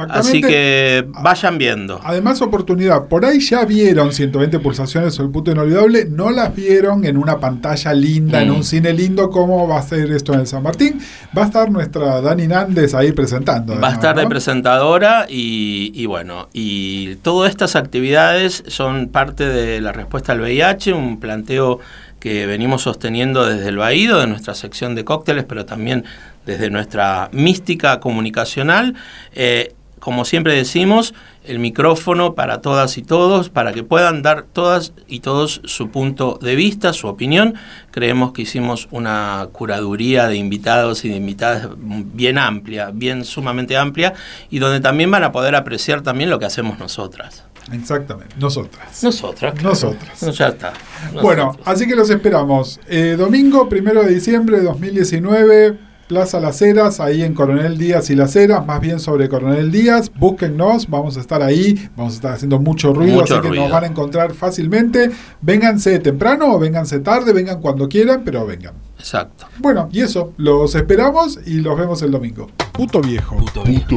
[0.09, 2.01] Así que vayan viendo.
[2.05, 3.07] Además, oportunidad.
[3.07, 6.07] Por ahí ya vieron 120 pulsaciones o el puto inolvidable.
[6.09, 8.65] No las vieron en una pantalla linda, en un mm.
[8.65, 9.31] cine lindo.
[9.31, 11.01] ¿Cómo va a ser esto en el San Martín?
[11.37, 13.79] Va a estar nuestra Dani Nández ahí presentando.
[13.81, 19.81] Va a estar de presentadora y, y, bueno, y todas estas actividades son parte de
[19.81, 21.81] la respuesta al VIH, un planteo
[22.21, 26.05] que venimos sosteniendo desde el Baído, de nuestra sección de cócteles, pero también
[26.49, 28.95] desde nuestra mística comunicacional.
[29.35, 31.13] Eh, como siempre decimos,
[31.45, 36.39] el micrófono para todas y todos, para que puedan dar todas y todos su punto
[36.41, 37.55] de vista, su opinión.
[37.91, 44.15] Creemos que hicimos una curaduría de invitados y de invitadas bien amplia, bien sumamente amplia,
[44.49, 47.45] y donde también van a poder apreciar también lo que hacemos nosotras.
[47.71, 49.03] Exactamente, nosotras.
[49.03, 49.63] Nosotras.
[49.63, 50.39] Nosotras.
[50.39, 50.73] ya está.
[51.21, 52.81] Bueno, así que los esperamos.
[52.89, 58.15] Eh, domingo, primero de diciembre de 2019 Plaza Las Heras, ahí en Coronel Díaz y
[58.15, 60.11] Las Heras, más bien sobre Coronel Díaz.
[60.19, 63.85] Búsquennos, vamos a estar ahí, vamos a estar haciendo mucho ruido, así que nos van
[63.85, 65.11] a encontrar fácilmente.
[65.43, 68.73] Vénganse temprano o vénganse tarde, vengan cuando quieran, pero vengan.
[68.99, 69.47] Exacto.
[69.59, 72.49] Bueno, y eso, los esperamos y los vemos el domingo.
[72.73, 73.37] Puto Viejo.
[73.37, 73.93] Puto Viejo.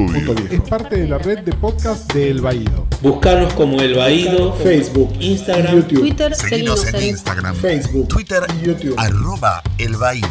[0.50, 2.88] Es parte de la red de podcast de El Baído.
[3.02, 6.00] Buscarnos como El Baído, Facebook, Instagram, YouTube.
[6.02, 8.96] Twitter, seguimos en Instagram, Facebook, Twitter y YouTube.
[8.98, 10.28] Arroba El Baído.